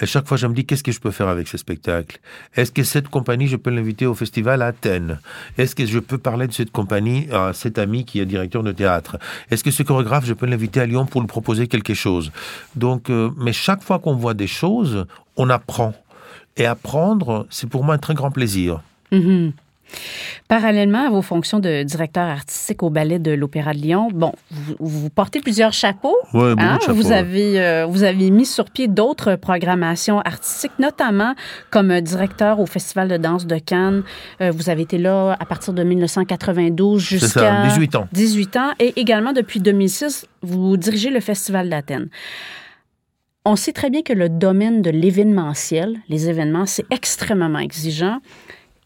Et 0.00 0.06
chaque 0.06 0.28
fois, 0.28 0.36
je 0.36 0.46
me 0.46 0.54
dis, 0.54 0.64
qu'est-ce 0.64 0.84
que 0.84 0.92
je 0.92 1.00
peux 1.00 1.10
faire 1.10 1.26
avec 1.26 1.48
ces 1.48 1.58
spectacles? 1.58 2.20
Est-ce 2.54 2.70
que 2.70 2.84
cette 2.84 3.08
compagnie, 3.08 3.48
je 3.48 3.56
peux 3.56 3.70
l'inviter 3.70 4.06
au 4.06 4.14
festival 4.14 4.62
à 4.62 4.66
Athènes? 4.66 5.18
Est-ce 5.58 5.74
que 5.74 5.84
je 5.84 5.98
peux 5.98 6.16
parler 6.16 6.46
de 6.46 6.52
cette 6.52 6.70
compagnie 6.70 7.28
à 7.32 7.52
cet 7.52 7.76
ami 7.76 8.04
qui 8.04 8.20
est 8.20 8.24
directeur 8.24 8.62
de 8.62 8.70
théâtre? 8.70 9.18
Est-ce 9.50 9.64
que 9.64 9.72
ce 9.72 9.82
chorégraphe, 9.82 10.26
je 10.26 10.32
peux 10.32 10.46
l'inviter 10.46 10.78
à 10.78 10.86
Lyon 10.86 11.06
pour 11.06 11.22
lui 11.22 11.28
proposer 11.28 11.66
quelque 11.66 11.94
chose? 11.94 12.30
Donc, 12.76 13.10
euh, 13.10 13.30
mais 13.36 13.52
chaque 13.52 13.82
fois 13.82 13.98
qu'on 13.98 14.14
voit 14.14 14.34
des 14.34 14.46
choses, 14.46 15.06
on 15.36 15.50
apprend. 15.50 15.92
Et 16.56 16.66
apprendre, 16.66 17.48
c'est 17.50 17.68
pour 17.68 17.82
moi 17.82 17.96
un 17.96 17.98
très 17.98 18.14
grand 18.14 18.30
plaisir. 18.30 18.80
Mm-hmm. 19.10 19.52
Parallèlement 20.48 21.06
à 21.06 21.10
vos 21.10 21.22
fonctions 21.22 21.60
de 21.60 21.82
directeur 21.82 22.24
artistique 22.24 22.82
au 22.82 22.90
Ballet 22.90 23.18
de 23.18 23.32
l'Opéra 23.32 23.72
de 23.72 23.78
Lyon, 23.78 24.08
bon, 24.12 24.32
vous, 24.78 25.08
portez 25.10 25.40
plusieurs 25.40 25.72
chapeaux. 25.72 26.16
Oui, 26.34 26.52
hein? 26.58 26.78
chapeaux, 26.80 26.94
vous, 26.94 27.12
avez, 27.12 27.60
euh, 27.60 27.86
vous 27.86 28.02
avez 28.02 28.30
mis 28.30 28.44
sur 28.44 28.66
pied 28.66 28.88
d'autres 28.88 29.36
programmations 29.36 30.20
artistiques, 30.20 30.78
notamment 30.78 31.34
comme 31.70 32.00
directeur 32.00 32.60
au 32.60 32.66
Festival 32.66 33.08
de 33.08 33.16
danse 33.16 33.46
de 33.46 33.58
Cannes. 33.58 34.02
Euh, 34.40 34.50
vous 34.50 34.68
avez 34.68 34.82
été 34.82 34.98
là 34.98 35.36
à 35.38 35.44
partir 35.46 35.72
de 35.72 35.82
1992 35.82 37.00
jusqu'à... 37.00 37.62
18 37.64 37.96
ans. 37.96 38.08
18 38.12 38.56
ans. 38.56 38.70
Et 38.78 38.92
également, 39.00 39.32
depuis 39.32 39.60
2006, 39.60 40.26
vous 40.42 40.76
dirigez 40.76 41.10
le 41.10 41.20
Festival 41.20 41.68
d'Athènes. 41.68 42.08
On 43.44 43.56
sait 43.56 43.72
très 43.72 43.90
bien 43.90 44.02
que 44.02 44.12
le 44.12 44.28
domaine 44.28 44.82
de 44.82 44.90
l'événementiel, 44.90 45.98
les 46.08 46.28
événements, 46.28 46.66
c'est 46.66 46.84
extrêmement 46.90 47.58
exigeant. 47.58 48.18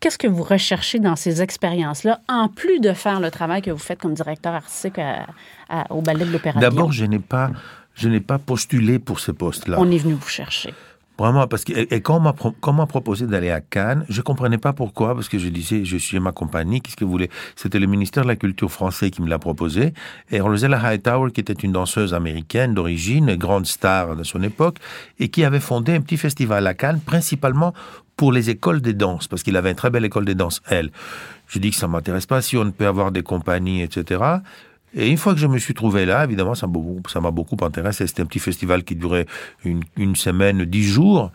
Qu'est-ce 0.00 0.18
que 0.18 0.26
vous 0.26 0.42
recherchez 0.42 0.98
dans 0.98 1.16
ces 1.16 1.42
expériences-là, 1.42 2.20
en 2.28 2.48
plus 2.48 2.80
de 2.80 2.92
faire 2.92 3.18
le 3.18 3.30
travail 3.30 3.62
que 3.62 3.70
vous 3.70 3.78
faites 3.78 3.98
comme 3.98 4.14
directeur 4.14 4.54
artistique 4.54 5.00
au 5.90 6.02
Ballet 6.02 6.24
de 6.24 6.32
l'Opéra 6.32 6.60
D'abord, 6.60 6.92
je 6.92 7.04
n'ai 7.06 7.18
pas, 7.18 7.50
je 7.94 8.08
n'ai 8.08 8.20
pas 8.20 8.38
postulé 8.38 8.98
pour 8.98 9.20
ce 9.20 9.32
poste-là. 9.32 9.76
On 9.80 9.90
est 9.90 9.98
venu 9.98 10.12
vous 10.12 10.28
chercher. 10.28 10.74
Vraiment, 11.18 11.46
parce 11.46 11.64
que 11.64 11.72
et, 11.72 12.00
quand 12.02 12.22
on 12.62 12.72
m'a 12.72 12.86
proposé 12.86 13.26
d'aller 13.26 13.50
à 13.50 13.60
Cannes, 13.60 14.04
je 14.08 14.20
comprenais 14.20 14.58
pas 14.58 14.74
pourquoi, 14.74 15.14
parce 15.14 15.28
que 15.28 15.38
je 15.38 15.48
disais, 15.48 15.84
je 15.84 15.96
suis 15.96 16.20
ma 16.20 16.32
compagnie, 16.32 16.82
qu'est-ce 16.82 16.96
que 16.96 17.04
vous 17.04 17.10
voulez? 17.10 17.30
C'était 17.54 17.78
le 17.78 17.86
ministère 17.86 18.24
de 18.24 18.28
la 18.28 18.36
Culture 18.36 18.70
français 18.70 19.10
qui 19.10 19.22
me 19.22 19.28
l'a 19.28 19.38
proposé, 19.38 19.94
et 20.30 20.40
Rosella 20.40 20.78
Hightower, 20.78 21.32
qui 21.32 21.40
était 21.40 21.54
une 21.54 21.72
danseuse 21.72 22.12
américaine 22.12 22.74
d'origine, 22.74 23.34
grande 23.36 23.66
star 23.66 24.14
de 24.14 24.24
son 24.24 24.42
époque, 24.42 24.76
et 25.18 25.28
qui 25.28 25.44
avait 25.44 25.60
fondé 25.60 25.94
un 25.94 26.02
petit 26.02 26.18
festival 26.18 26.66
à 26.66 26.74
Cannes, 26.74 27.00
principalement 27.00 27.72
pour 28.16 28.32
les 28.32 28.50
écoles 28.50 28.82
de 28.82 28.92
danse, 28.92 29.26
parce 29.26 29.42
qu'il 29.42 29.56
avait 29.56 29.70
une 29.70 29.76
très 29.76 29.90
belle 29.90 30.04
école 30.04 30.26
de 30.26 30.34
danse, 30.34 30.60
elle. 30.68 30.90
Je 31.48 31.58
dis 31.58 31.70
que 31.70 31.76
ça 31.76 31.88
m'intéresse 31.88 32.26
pas 32.26 32.42
si 32.42 32.56
on 32.56 32.70
peut 32.70 32.86
avoir 32.86 33.10
des 33.12 33.22
compagnies, 33.22 33.82
etc. 33.82 34.20
Et 34.94 35.10
une 35.10 35.16
fois 35.16 35.34
que 35.34 35.40
je 35.40 35.46
me 35.46 35.58
suis 35.58 35.74
trouvé 35.74 36.06
là, 36.06 36.24
évidemment, 36.24 36.54
ça 36.54 36.66
m'a 36.66 37.30
beaucoup, 37.30 37.56
intéressé. 37.64 38.06
C'était 38.06 38.22
un 38.22 38.26
petit 38.26 38.38
festival 38.38 38.84
qui 38.84 38.96
durait 38.96 39.26
une, 39.64 39.82
une 39.96 40.16
semaine, 40.16 40.64
dix 40.64 40.84
jours. 40.84 41.32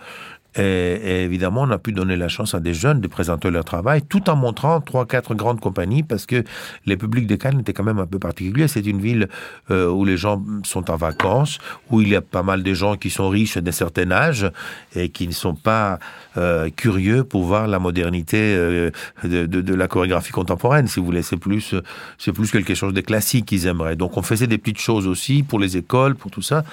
Et, 0.56 1.24
évidemment, 1.24 1.62
on 1.62 1.72
a 1.72 1.78
pu 1.78 1.94
donner 1.94 2.18
la 2.18 2.28
chance 2.28 2.54
à 2.54 2.60
des 2.60 2.74
jeunes 2.74 3.00
de 3.00 3.08
présenter 3.08 3.50
leur 3.50 3.64
travail, 3.64 4.02
tout 4.02 4.30
en 4.30 4.36
montrant 4.36 4.82
trois, 4.82 5.06
quatre 5.06 5.34
grandes 5.34 5.62
compagnies, 5.62 6.04
parce 6.04 6.26
que 6.26 6.44
les 6.86 6.98
publics 6.98 7.28
de 7.28 7.36
Cannes 7.36 7.60
étaient 7.62 7.74
quand 7.74 7.84
même 7.84 8.00
un 8.00 8.06
peu 8.06 8.20
particuliers. 8.20 8.68
C'est 8.68 8.86
une 8.86 9.00
ville 9.00 9.30
euh, 9.70 9.90
où 9.90 10.04
les 10.04 10.18
gens 10.18 10.44
sont 10.64 10.92
en 10.92 10.98
vacances, 10.98 11.60
où 11.90 12.02
il 12.02 12.10
y 12.10 12.16
a 12.16 12.22
pas 12.22 12.44
mal 12.44 12.64
de 12.64 12.74
gens 12.74 12.98
qui 12.98 13.10
sont 13.10 13.30
riches 13.30 13.58
d'un 13.58 13.72
certain 13.72 14.12
âge 14.12 14.50
et 14.96 15.10
qui 15.10 15.28
ne 15.28 15.34
sont 15.34 15.56
pas 15.56 16.00
euh, 16.38 16.70
curieux 16.70 17.24
pour 17.24 17.44
voir 17.44 17.68
la 17.68 17.80
modernité 17.80 18.38
euh, 18.38 18.92
de, 19.24 19.46
de, 19.46 19.62
de, 19.62 19.74
la 19.74 19.88
chorégraphie 19.88 20.32
contemporaine, 20.32 20.88
si 20.88 21.00
vous 21.00 21.06
voulez. 21.06 21.22
C'est 21.22 21.38
plus, 21.38 21.76
c'est 22.18 22.34
plus 22.34 22.52
quelque 22.52 22.76
chose 22.76 22.94
de 22.94 23.02
classique 23.02 23.46
qu'ils 23.46 23.68
aimeraient. 23.68 23.96
Donc, 23.96 24.18
on 24.18 24.22
faisait 24.22 24.48
des 24.48 24.58
petites 24.58 24.80
choses 24.80 25.08
aussi 25.08 25.44
pour 25.44 25.60
les 25.60 25.78
écoles, 25.78 26.16
pour 26.16 26.30
tout 26.30 26.42
ça. 26.42 26.64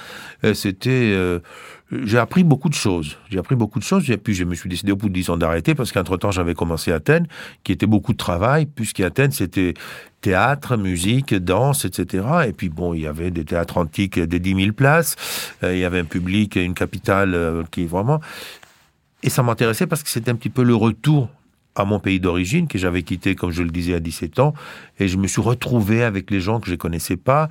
C'était 0.54 1.16
j'ai 1.90 2.18
appris 2.18 2.44
beaucoup 2.44 2.68
de 2.68 2.74
choses. 2.74 3.16
J'ai 3.30 3.38
appris 3.38 3.56
beaucoup 3.56 3.78
de 3.78 3.84
choses. 3.84 4.10
Et 4.10 4.18
puis, 4.18 4.34
je 4.34 4.44
me 4.44 4.54
suis 4.54 4.68
décidé 4.68 4.92
au 4.92 4.96
bout 4.96 5.08
de 5.08 5.14
dix 5.14 5.30
ans 5.30 5.36
d'arrêter 5.36 5.74
parce 5.74 5.90
qu'entre-temps, 5.90 6.30
j'avais 6.30 6.54
commencé 6.54 6.92
Athènes, 6.92 7.26
qui 7.64 7.72
était 7.72 7.86
beaucoup 7.86 8.12
de 8.12 8.18
travail, 8.18 8.66
puisqu'Athènes, 8.66 9.32
c'était 9.32 9.74
théâtre, 10.20 10.76
musique, 10.76 11.34
danse, 11.34 11.84
etc. 11.84 12.26
Et 12.46 12.52
puis, 12.52 12.68
bon, 12.68 12.92
il 12.92 13.00
y 13.00 13.06
avait 13.06 13.30
des 13.30 13.44
théâtres 13.44 13.78
antiques 13.78 14.18
des 14.18 14.38
10 14.38 14.54
000 14.54 14.72
places. 14.72 15.16
Euh, 15.62 15.74
il 15.74 15.80
y 15.80 15.84
avait 15.84 16.00
un 16.00 16.04
public, 16.04 16.56
une 16.56 16.74
capitale 16.74 17.34
euh, 17.34 17.62
qui 17.70 17.86
vraiment... 17.86 18.20
Et 19.22 19.30
ça 19.30 19.42
m'intéressait 19.42 19.86
parce 19.86 20.02
que 20.02 20.10
c'était 20.10 20.30
un 20.30 20.36
petit 20.36 20.50
peu 20.50 20.62
le 20.62 20.76
retour 20.76 21.28
à 21.74 21.84
mon 21.84 22.00
pays 22.00 22.20
d'origine, 22.20 22.68
que 22.68 22.76
j'avais 22.76 23.02
quitté, 23.02 23.34
comme 23.34 23.50
je 23.50 23.62
le 23.62 23.70
disais, 23.70 23.94
à 23.94 24.00
17 24.00 24.40
ans. 24.40 24.52
Et 24.98 25.08
je 25.08 25.16
me 25.16 25.26
suis 25.26 25.40
retrouvé 25.40 26.02
avec 26.02 26.30
les 26.30 26.40
gens 26.40 26.60
que 26.60 26.66
je 26.66 26.72
ne 26.72 26.76
connaissais 26.76 27.16
pas. 27.16 27.48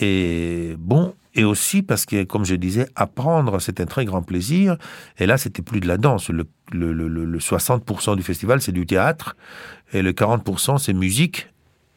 Et 0.00 0.74
bon, 0.78 1.14
et 1.34 1.44
aussi 1.44 1.82
parce 1.82 2.06
que, 2.06 2.24
comme 2.24 2.44
je 2.44 2.54
disais, 2.54 2.88
apprendre, 2.96 3.60
c'est 3.60 3.80
un 3.80 3.86
très 3.86 4.04
grand 4.04 4.22
plaisir. 4.22 4.76
Et 5.18 5.26
là, 5.26 5.38
c'était 5.38 5.62
plus 5.62 5.80
de 5.80 5.86
la 5.86 5.96
danse. 5.96 6.30
Le, 6.30 6.46
60% 6.72 8.16
du 8.16 8.22
festival, 8.22 8.60
c'est 8.60 8.72
du 8.72 8.86
théâtre, 8.86 9.36
et 9.92 10.02
le 10.02 10.12
40%, 10.12 10.78
c'est 10.78 10.92
musique 10.92 11.48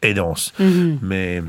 et 0.01 0.13
danse. 0.13 0.53
Mhm. 0.59 0.99
Mais 1.01 1.43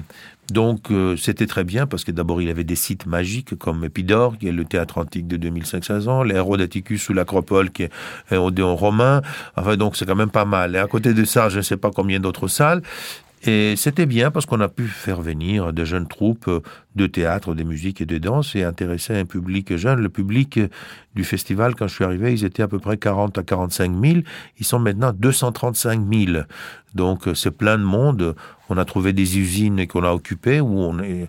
donc, 0.51 0.91
euh, 0.91 1.17
c'était 1.17 1.47
très 1.47 1.65
bien 1.65 1.87
parce 1.87 2.05
que 2.05 2.11
d'abord, 2.11 2.43
il 2.43 2.49
y 2.49 2.51
avait 2.51 2.65
des 2.65 2.77
sites 2.77 3.07
magiques 3.07 3.57
comme 3.57 3.85
Épidore, 3.85 4.37
qui 4.37 4.49
est 4.49 4.53
le 4.53 4.65
théâtre 4.65 4.99
antique 4.99 5.27
de 5.27 5.37
2500 5.37 6.09
ans, 6.09 6.23
l'Hérodaticus 6.23 7.09
ou 7.09 7.15
l'Acropole, 7.15 7.71
qui 7.71 7.85
est 7.85 7.91
un 8.31 8.39
Odéon 8.39 8.77
romain. 8.77 9.23
Enfin, 9.57 9.77
donc, 9.77 9.97
c'est 9.97 10.05
quand 10.05 10.17
même 10.17 10.31
pas 10.31 10.45
mal. 10.45 10.75
Et 10.75 10.79
à 10.79 10.87
côté 10.87 11.15
de 11.15 11.25
ça, 11.25 11.49
je 11.49 11.59
ne 11.59 11.63
sais 11.63 11.77
pas 11.77 11.91
combien 11.91 12.21
d'autres 12.21 12.49
salles. 12.49 12.83
Et 13.45 13.75
c'était 13.77 14.07
bien 14.07 14.31
parce 14.31 14.47
qu'on 14.47 14.61
a 14.61 14.69
pu 14.69 14.87
faire 14.87 15.21
venir 15.21 15.73
de 15.73 15.85
jeunes 15.85 16.07
troupes 16.07 16.49
de 16.95 17.07
théâtre, 17.07 17.55
de 17.55 17.65
musique 17.65 18.01
et 18.01 18.07
de 18.07 18.19
danse 18.19 18.55
et 18.55 18.63
intéresser 18.63 19.17
un 19.17 19.25
public 19.25 19.77
jeune. 19.77 20.01
Le 20.01 20.09
public 20.09 20.61
du 21.17 21.25
festival, 21.25 21.75
quand 21.75 21.89
je 21.89 21.95
suis 21.95 22.05
arrivé, 22.05 22.33
ils 22.33 22.45
étaient 22.45 22.63
à 22.63 22.69
peu 22.69 22.79
près 22.79 22.97
40 22.97 23.39
à 23.39 23.43
45 23.43 23.93
000. 24.01 24.21
Ils 24.59 24.65
sont 24.65 24.79
maintenant 24.79 25.13
235 25.13 26.01
000. 26.13 26.45
Donc 26.95 27.29
c'est 27.35 27.51
plein 27.51 27.79
de 27.79 27.83
monde. 27.83 28.37
On 28.69 28.79
a 28.79 28.85
trouvé 28.85 29.13
des 29.13 29.39
usines 29.39 29.89
qu'on 29.89 30.05
a 30.05 30.13
occupées 30.13 30.61
où 30.61 30.79
on 30.79 31.01
est 31.01 31.29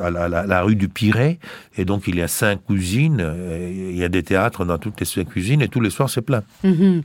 à 0.00 0.10
la, 0.10 0.62
rue 0.62 0.76
du 0.76 0.88
Pirée. 0.88 1.38
Et 1.78 1.86
donc, 1.86 2.06
il 2.06 2.16
y 2.16 2.22
a 2.22 2.28
cinq 2.28 2.60
usines. 2.68 3.24
Il 3.70 3.96
y 3.96 4.04
a 4.04 4.08
des 4.10 4.22
théâtres 4.22 4.66
dans 4.66 4.76
toutes 4.76 5.00
les 5.00 5.06
cinq 5.06 5.34
usines 5.34 5.62
et 5.62 5.68
tous 5.68 5.80
les 5.80 5.88
soirs, 5.88 6.10
c'est 6.10 6.20
plein. 6.20 6.42
Mm-hmm. 6.62 7.02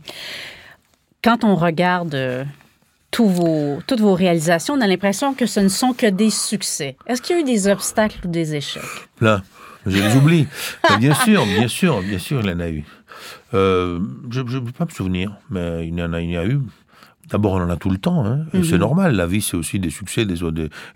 Quand 1.24 1.46
on 1.46 1.56
regarde 1.56 2.46
euh, 3.20 3.24
vos, 3.24 3.80
toutes 3.88 4.00
vos 4.00 4.14
réalisations, 4.14 4.76
on 4.76 4.82
a 4.82 4.88
l'impression 4.88 5.34
que 5.34 5.46
ce 5.46 5.60
ne 5.60 5.70
sont 5.70 5.94
que 5.94 6.08
des 6.08 6.30
succès. 6.30 6.98
Est-ce 7.08 7.22
qu'il 7.22 7.36
y 7.36 7.40
a 7.40 7.42
eu 7.42 7.46
des 7.46 7.68
obstacles 7.68 8.20
ou 8.26 8.28
des 8.28 8.56
échecs? 8.56 8.84
Plein. 9.16 9.44
Je 9.86 9.98
les 9.98 10.16
oublie. 10.16 10.48
bien 11.00 11.14
sûr, 11.14 11.46
bien 11.46 11.68
sûr, 11.68 12.02
bien 12.02 12.20
sûr, 12.20 12.42
il 12.42 12.50
y 12.50 12.54
en 12.54 12.60
a 12.60 12.70
eu. 12.70 12.84
Euh, 13.54 14.00
je 14.30 14.42
ne 14.42 14.60
peux 14.60 14.72
pas 14.72 14.86
me 14.86 14.92
souvenir, 14.92 15.32
mais 15.50 15.88
il 15.88 15.98
y 15.98 16.04
en 16.04 16.14
a 16.14 16.22
eu. 16.22 16.60
D'abord, 17.30 17.54
on 17.54 17.62
en 17.62 17.70
a 17.70 17.76
tout 17.76 17.90
le 17.90 17.98
temps. 17.98 18.26
Hein. 18.26 18.46
C'est 18.54 18.74
mhm. 18.74 18.78
normal. 18.78 19.16
La 19.16 19.28
vie, 19.28 19.42
c'est 19.42 19.58
aussi 19.58 19.80
des 19.80 19.90
succès 19.90 20.26
des, 20.26 20.40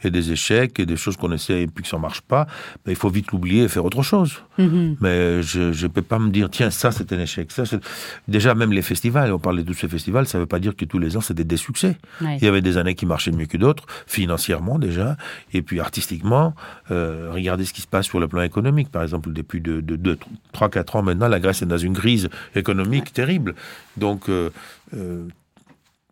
et 0.03 0.11
des 0.11 0.31
échecs 0.31 0.79
et 0.79 0.85
des 0.85 0.95
choses 0.95 1.17
qu'on 1.17 1.31
essaie 1.31 1.63
et 1.63 1.67
puis 1.67 1.83
que 1.83 1.89
ça 1.89 1.97
ne 1.97 2.01
marche 2.01 2.21
pas. 2.21 2.47
Mais 2.85 2.93
il 2.93 2.97
faut 2.97 3.09
vite 3.09 3.31
l'oublier 3.31 3.63
et 3.63 3.67
faire 3.67 3.85
autre 3.85 4.03
chose. 4.03 4.41
Mhm. 4.57 4.97
Mais 5.01 5.41
je 5.43 5.83
ne 5.83 5.87
peux 5.87 6.01
pas 6.01 6.19
me 6.19 6.29
dire, 6.29 6.49
tiens, 6.49 6.69
ça, 6.69 6.91
c'est 6.91 7.11
un 7.13 7.19
échec. 7.19 7.51
Ça, 7.51 7.63
Déjà, 8.27 8.55
même 8.55 8.71
les 8.71 8.81
festivals, 8.81 9.31
on 9.33 9.39
parle 9.39 9.57
de 9.57 9.63
tous 9.63 9.73
ces 9.73 9.87
festivals, 9.87 10.27
ça 10.27 10.37
ne 10.37 10.43
veut 10.43 10.47
pas 10.47 10.59
dire 10.59 10.75
que 10.75 10.85
tous 10.85 10.99
les 10.99 11.17
ans, 11.17 11.21
c'était 11.21 11.43
des 11.43 11.57
succès. 11.57 11.97
Il 12.21 12.43
y 12.43 12.47
avait 12.47 12.61
des 12.61 12.77
années 12.77 12.95
qui 12.95 13.05
marchaient 13.05 13.31
mieux 13.31 13.45
que 13.45 13.57
d'autres, 13.57 13.85
financièrement 14.07 14.79
déjà, 14.79 15.17
et 15.53 15.61
puis 15.61 15.79
artistiquement. 15.79 16.53
Euh, 16.91 17.29
regardez 17.33 17.65
ce 17.65 17.73
qui 17.73 17.81
se 17.81 17.87
passe 17.87 18.05
sur 18.05 18.19
le 18.19 18.27
plan 18.27 18.41
économique. 18.41 18.89
Par 18.89 19.03
exemple, 19.03 19.33
depuis 19.33 19.61
de, 19.61 19.81
de, 19.81 20.17
3-4 20.53 20.97
ans 20.97 21.01
maintenant, 21.03 21.27
la 21.27 21.39
Grèce 21.39 21.61
est 21.61 21.65
dans 21.65 21.77
une 21.77 21.93
crise 21.93 22.29
économique 22.55 23.13
terrible. 23.13 23.55
Donc, 23.97 24.29
euh, 24.29 24.49
euh, 24.95 25.27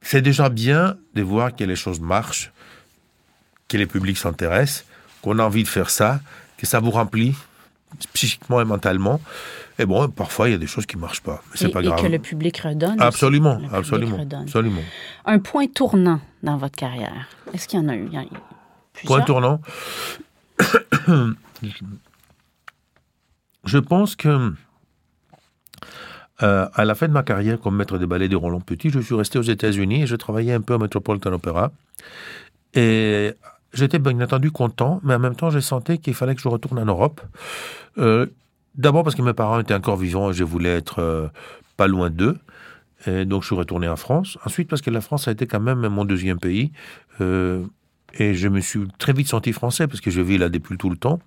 c'est 0.02 0.22
déjà 0.22 0.50
bien 0.50 0.98
de 1.14 1.22
voir 1.22 1.56
que 1.56 1.64
les 1.64 1.76
choses 1.76 2.00
marchent, 2.00 2.52
que 3.68 3.78
les 3.78 3.86
publics 3.86 4.18
s'intéressent, 4.18 4.86
qu'on 5.22 5.40
a 5.40 5.44
envie 5.44 5.64
de 5.64 5.68
faire 5.68 5.90
ça, 5.90 6.22
que 6.58 6.66
ça 6.66 6.80
vous 6.80 6.92
remplit 6.92 7.36
psychiquement 8.14 8.62
et 8.62 8.66
mentalement. 8.66 9.20
Et 9.78 9.86
bon, 9.86 10.10
parfois, 10.10 10.50
il 10.50 10.52
y 10.52 10.56
a 10.56 10.58
des 10.58 10.68
choses 10.68 10.86
qui 10.86 10.96
ne 10.96 11.02
marchent 11.02 11.22
pas. 11.22 11.42
Mais 11.50 11.58
c'est 11.58 11.70
pas 11.70 11.82
grave. 11.82 12.00
Et 12.00 12.02
que 12.04 12.08
le 12.08 12.20
public 12.20 12.58
redonne. 12.60 13.00
Absolument, 13.00 13.62
absolument, 13.72 14.18
absolument. 14.42 14.82
Un 15.26 15.40
point 15.40 15.68
tournant 15.68 16.22
dans 16.44 16.58
votre 16.58 16.76
carrière. 16.76 17.28
Est-ce 17.54 17.68
qu'il 17.68 17.80
y 17.80 17.84
en 17.84 17.90
a 17.90 17.96
eu? 17.96 18.08
Il 18.08 18.14
y 18.14 18.18
a 18.18 18.24
eu 18.24 18.28
point 19.06 19.22
tournant. 19.22 19.62
Je 23.66 23.78
pense 23.78 24.16
que 24.16 24.54
euh, 26.42 26.68
à 26.74 26.86
la 26.86 26.96
fin 26.96 27.08
de 27.08 27.14
ma 27.14 27.24
carrière 27.24 27.60
comme 27.60 27.76
maître 27.76 27.98
de 27.98 28.06
ballet 28.06 28.30
de 28.30 28.36
Roland 28.36 28.62
Petit, 28.62 28.90
je 28.90 29.00
suis 29.00 29.16
resté 29.16 29.40
aux 29.40 29.44
États-Unis 29.44 30.04
et 30.04 30.08
je 30.08 30.16
travaillais 30.16 30.54
un 30.54 30.62
peu 30.62 30.76
au 30.76 30.80
Metropolitan 30.80 31.34
Opera. 31.34 31.72
Et 32.74 33.34
j'étais 33.74 34.00
bien 34.00 34.20
entendu 34.22 34.52
content, 34.52 35.02
mais 35.04 35.16
en 35.16 35.20
même 35.20 35.36
temps, 35.36 35.50
j'ai 35.50 35.62
senti 35.62 36.00
qu'il 36.00 36.14
fallait 36.14 36.36
que 36.36 36.42
je 36.42 36.48
retourne 36.48 36.80
en 36.80 36.86
Europe. 36.86 37.22
Euh, 37.98 38.28
d'abord 38.76 39.04
parce 39.04 39.16
que 39.16 39.22
mes 39.22 39.34
parents 39.34 39.60
étaient 39.60 39.74
encore 39.74 39.98
vivants 39.98 40.32
et 40.32 40.34
je 40.34 40.44
voulais 40.44 40.78
être 40.78 41.00
euh, 41.00 41.28
pas 41.76 41.88
loin 41.88 42.10
d'eux. 42.10 42.38
Et 43.06 43.26
donc, 43.26 43.42
je 43.44 43.48
suis 43.48 43.56
retourné 43.56 43.88
en 43.88 43.96
France. 43.96 44.38
Ensuite, 44.46 44.70
parce 44.70 44.82
que 44.82 44.90
la 44.90 45.02
France 45.02 45.28
a 45.28 45.32
été 45.32 45.46
quand 45.48 45.62
même 45.62 45.88
mon 45.88 46.06
deuxième 46.06 46.40
pays. 46.40 46.72
et 47.20 48.34
je 48.34 48.48
me 48.48 48.60
suis 48.60 48.88
très 48.98 49.14
vite 49.14 49.28
senti 49.28 49.54
français 49.54 49.88
parce 49.88 50.02
que 50.02 50.12
je 50.12 50.22
vis 50.22 50.38
là 50.38 50.50
depuis 50.50 50.78
tout 50.78 50.90
le 50.90 50.98
temps. 50.98 51.20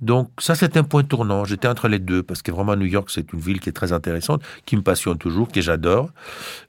Donc 0.00 0.30
ça, 0.38 0.54
c'est 0.54 0.76
un 0.76 0.82
point 0.82 1.02
tournant. 1.02 1.44
J'étais 1.44 1.68
entre 1.68 1.88
les 1.88 1.98
deux 1.98 2.22
parce 2.22 2.42
que 2.42 2.50
vraiment 2.50 2.76
New 2.76 2.86
York, 2.86 3.10
c'est 3.10 3.32
une 3.32 3.40
ville 3.40 3.60
qui 3.60 3.70
est 3.70 3.72
très 3.72 3.92
intéressante, 3.92 4.42
qui 4.66 4.76
me 4.76 4.82
passionne 4.82 5.18
toujours, 5.18 5.48
que 5.48 5.60
j'adore. 5.60 6.10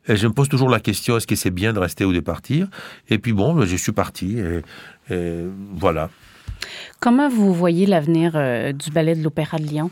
Et 0.07 0.15
je 0.15 0.27
me 0.27 0.33
pose 0.33 0.49
toujours 0.49 0.69
la 0.69 0.79
question 0.79 1.17
est-ce 1.17 1.27
que 1.27 1.35
c'est 1.35 1.51
bien 1.51 1.73
de 1.73 1.79
rester 1.79 2.05
ou 2.05 2.13
de 2.13 2.19
partir? 2.19 2.67
Et 3.09 3.17
puis 3.17 3.33
bon, 3.33 3.65
je 3.65 3.75
suis 3.75 3.91
parti. 3.91 4.39
Et, 5.09 5.45
voilà. 5.73 6.09
Comment 6.99 7.29
vous 7.29 7.53
voyez 7.53 7.85
l'avenir 7.85 8.33
euh, 8.35 8.71
du 8.73 8.91
ballet 8.91 9.15
de 9.15 9.23
l'Opéra 9.23 9.57
de 9.57 9.63
Lyon? 9.63 9.91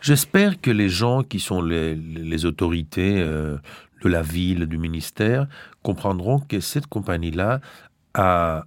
J'espère 0.00 0.60
que 0.60 0.70
les 0.70 0.90
gens 0.90 1.22
qui 1.22 1.40
sont 1.40 1.62
les, 1.62 2.44
autorités 2.44 3.22
euh, 3.22 3.56
de 4.02 4.08
la 4.08 4.20
ville, 4.20 4.66
du 4.66 4.76
ministère, 4.76 5.46
comprendront 5.82 6.40
que 6.40 6.60
cette 6.60 6.86
compagnie-là 6.86 7.60
a 8.12 8.64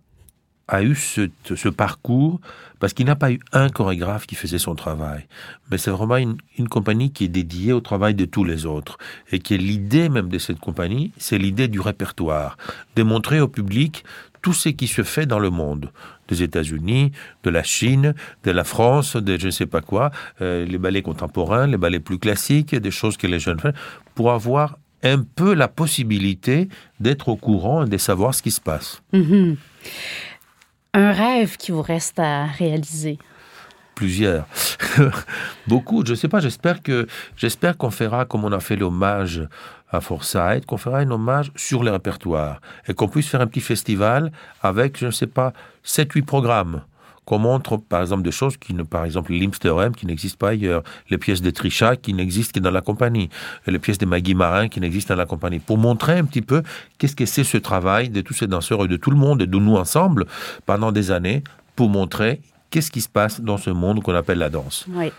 a 0.67 0.83
eu 0.83 0.95
ce, 0.95 1.69
parcours 1.69 2.39
parce 2.79 2.93
qu'il 2.93 3.05
n'a 3.05 3.15
pas 3.15 3.31
eu 3.31 3.39
un 3.53 3.69
chorégraphe 3.69 4.27
qui 4.27 4.35
faisait 4.35 4.59
son 4.59 4.75
travail. 4.75 5.25
Mais 5.71 5.77
c'est 5.77 5.91
vraiment 5.91 6.17
une, 6.17 6.67
compagnie 6.69 7.11
qui 7.11 7.25
est 7.25 7.29
dédiée 7.29 7.73
au 7.73 7.79
travail 7.79 8.13
de 8.13 8.25
tous 8.25 8.43
les 8.43 8.65
autres. 8.65 8.97
Et 9.31 9.39
qui 9.39 9.55
est 9.55 9.57
l'idée 9.57 10.09
même 10.09 10.29
de 10.29 10.37
cette 10.37 10.59
compagnie, 10.59 11.11
c'est 11.17 11.37
l'idée 11.37 11.67
du 11.67 11.79
répertoire. 11.79 12.57
Démontrer 12.95 13.39
au 13.39 13.47
public 13.47 14.03
tout 14.41 14.53
ce 14.53 14.69
qui 14.69 14.87
se 14.87 15.03
fait 15.03 15.25
dans 15.25 15.39
le 15.39 15.49
monde. 15.49 15.91
Des 16.27 16.43
États-Unis, 16.43 17.11
de 17.43 17.49
la 17.49 17.63
Chine, 17.63 18.13
de 18.43 18.51
la 18.51 18.63
France, 18.63 19.15
de 19.15 19.37
je 19.39 19.47
ne 19.47 19.51
sais 19.51 19.65
pas 19.65 19.81
quoi, 19.81 20.11
euh, 20.41 20.65
les 20.65 20.77
ballets 20.77 21.01
contemporains, 21.01 21.67
les 21.67 21.77
ballets 21.77 21.99
plus 21.99 22.19
classiques, 22.19 22.75
des 22.75 22.91
choses 22.91 23.17
que 23.17 23.27
les 23.27 23.39
jeunes 23.39 23.59
font, 23.59 23.73
pour 24.13 24.31
avoir 24.31 24.77
un 25.03 25.23
peu 25.23 25.53
la 25.53 25.67
possibilité 25.67 26.69
d'être 26.99 27.29
au 27.29 27.35
courant 27.35 27.85
et 27.85 27.89
de 27.89 27.97
savoir 27.97 28.33
ce 28.33 28.41
qui 28.41 28.51
se 28.51 28.61
passe. 28.61 29.01
Mm-hmm. 29.13 29.55
Un 30.93 31.11
rêve 31.11 31.57
qui 31.57 31.71
vous 31.71 31.81
reste 31.81 32.19
à 32.19 32.45
réaliser? 32.45 33.19
Plusieurs, 33.95 34.45
beaucoup. 35.67 36.05
Je 36.05 36.11
ne 36.11 36.15
sais 36.15 36.27
pas. 36.27 36.39
J'espère 36.39 36.81
j'espère 37.35 37.77
qu'on 37.77 37.89
fera 37.89 38.25
comme 38.25 38.45
on 38.45 38.51
a 38.51 38.59
fait 38.59 38.75
l'hommage 38.75 39.47
à 39.89 40.01
Forsyth, 40.01 40.65
qu'on 40.65 40.77
fera 40.77 40.99
un 40.99 41.09
hommage 41.09 41.51
sur 41.55 41.83
les 41.83 41.89
répertoires 41.89 42.61
et 42.87 42.93
qu'on 42.93 43.07
puisse 43.07 43.27
faire 43.27 43.41
un 43.41 43.47
petit 43.47 43.61
festival 43.61 44.31
avec, 44.61 44.99
je 44.99 45.07
ne 45.07 45.11
sais 45.11 45.27
pas, 45.27 45.53
7-8 45.85 46.25
programmes 46.25 46.81
qu'on 47.27 47.39
montre, 47.39 47.75
par 47.75 47.99
exemple, 48.01 48.23
des 48.23 48.31
choses 48.31 48.55
qui, 48.55 48.73
ne, 48.73 48.83
par 48.83 49.03
exemple, 49.03 49.33
l'Imsterem 49.33 49.93
qui 49.93 50.05
n'existe 50.05 50.37
pas 50.37 50.49
ailleurs, 50.49 50.81
les 51.09 51.17
pièces 51.17 51.41
de 51.41 51.51
Trisha 51.51 51.97
qui 51.97 52.13
n'existent 52.13 52.57
que 52.57 52.63
dans 52.63 52.71
la 52.71 52.79
compagnie, 52.79 53.29
les 53.67 53.79
pièces 53.79 53.97
de 53.97 54.05
Maggie 54.05 54.33
Marin 54.33 54.69
qui 54.69 54.79
n'existent 54.79 55.13
dans 55.13 55.19
la 55.19 55.25
compagnie, 55.25 55.59
pour 55.59 55.77
montrer 55.77 56.17
un 56.17 56.23
petit 56.23 56.41
peu 56.41 56.63
qu'est-ce 56.97 57.17
que 57.17 57.25
c'est 57.25 57.43
ce 57.43 57.57
travail 57.57 58.07
de 58.07 58.21
tous 58.21 58.33
ces 58.33 58.47
danseurs 58.47 58.85
et 58.85 58.87
de 58.87 58.95
tout 58.95 59.11
le 59.11 59.17
monde 59.17 59.41
et 59.41 59.45
de 59.45 59.57
nous 59.57 59.75
ensemble 59.75 60.25
pendant 60.65 60.93
des 60.93 61.11
années 61.11 61.43
pour 61.75 61.89
montrer 61.89 62.39
qu'est-ce 62.69 62.91
qui 62.91 63.01
se 63.01 63.09
passe 63.09 63.41
dans 63.41 63.57
ce 63.57 63.71
monde 63.71 64.01
qu'on 64.01 64.15
appelle 64.15 64.37
la 64.37 64.49
danse. 64.49 64.85
Oui 64.87 65.11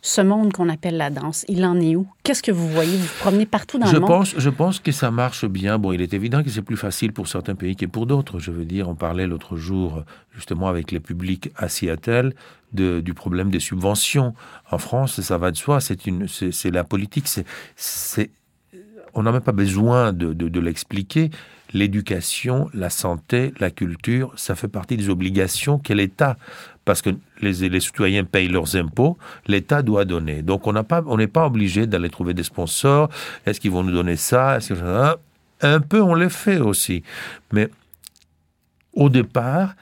ce 0.00 0.20
monde 0.20 0.52
qu'on 0.52 0.68
appelle 0.68 0.96
la 0.96 1.10
danse, 1.10 1.44
il 1.48 1.64
en 1.64 1.80
est 1.80 1.96
où? 1.96 2.06
Qu'est-ce 2.22 2.42
que 2.42 2.52
vous 2.52 2.68
voyez? 2.68 2.96
Vous 2.96 3.04
vous 3.04 3.18
promenez 3.20 3.46
partout 3.46 3.78
dans 3.78 3.90
le 3.90 3.98
monde? 3.98 4.08
Pense, 4.08 4.34
je 4.36 4.50
pense 4.50 4.78
que 4.78 4.92
ça 4.92 5.10
marche 5.10 5.44
bien. 5.44 5.78
Bon, 5.78 5.92
il 5.92 6.00
est 6.00 6.14
évident 6.14 6.42
que 6.42 6.50
c'est 6.50 6.62
plus 6.62 6.76
facile 6.76 7.12
pour 7.12 7.26
certains 7.26 7.54
pays 7.54 7.74
que 7.74 7.86
pour 7.86 8.06
d'autres. 8.06 8.38
Je 8.38 8.50
veux 8.50 8.64
dire, 8.64 8.88
on 8.88 8.94
parlait 8.94 9.26
l'autre 9.26 9.56
jour, 9.56 10.04
justement, 10.32 10.68
avec 10.68 10.92
les 10.92 11.00
publics 11.00 11.50
à 11.56 11.68
Seattle, 11.68 12.32
du 12.72 13.14
problème 13.14 13.50
des 13.50 13.60
subventions. 13.60 14.34
En 14.70 14.78
France, 14.78 15.20
ça 15.20 15.36
va 15.36 15.50
de 15.50 15.56
soi. 15.56 15.80
C'est 15.80 16.06
une, 16.06 16.28
c'est 16.28 16.70
la 16.70 16.84
politique. 16.84 17.26
C'est, 17.76 18.30
on 19.18 19.22
n'a 19.24 19.32
même 19.32 19.40
pas 19.40 19.52
besoin 19.52 20.12
de, 20.12 20.60
l'expliquer. 20.60 21.30
L'éducation, 21.74 22.70
la 22.72 22.88
santé, 22.88 23.52
la 23.60 23.70
culture, 23.70 24.32
ça 24.36 24.54
fait 24.54 24.68
partie 24.68 24.96
des 24.96 25.10
obligations 25.10 25.78
qu'est 25.78 25.94
l'État 25.94 26.38
parce 26.84 27.02
que 27.02 27.10
les, 27.42 27.68
les, 27.68 27.80
citoyens 27.80 28.24
payent 28.24 28.48
leurs 28.48 28.76
impôts, 28.76 29.18
l'État 29.46 29.82
doit 29.82 30.06
donner. 30.06 30.40
Donc 30.40 30.66
on 30.66 30.72
n'est 30.72 31.26
pas, 31.26 31.44
obligé 31.44 31.86
d'aller 31.86 32.08
trouver 32.08 32.32
des 32.32 32.44
sponsors. 32.44 33.10
Est-ce 33.44 33.60
qu'ils 33.60 33.72
vont 33.72 33.82
nous 33.82 33.92
donner 33.92 34.16
ça? 34.16 34.58
Un 35.60 35.80
peu, 35.80 36.00
on 36.00 36.14
le 36.14 36.30
fait 36.30 36.58
aussi. 36.58 37.02
Mais 37.52 37.68
au 38.94 39.10
départ, 39.10 39.74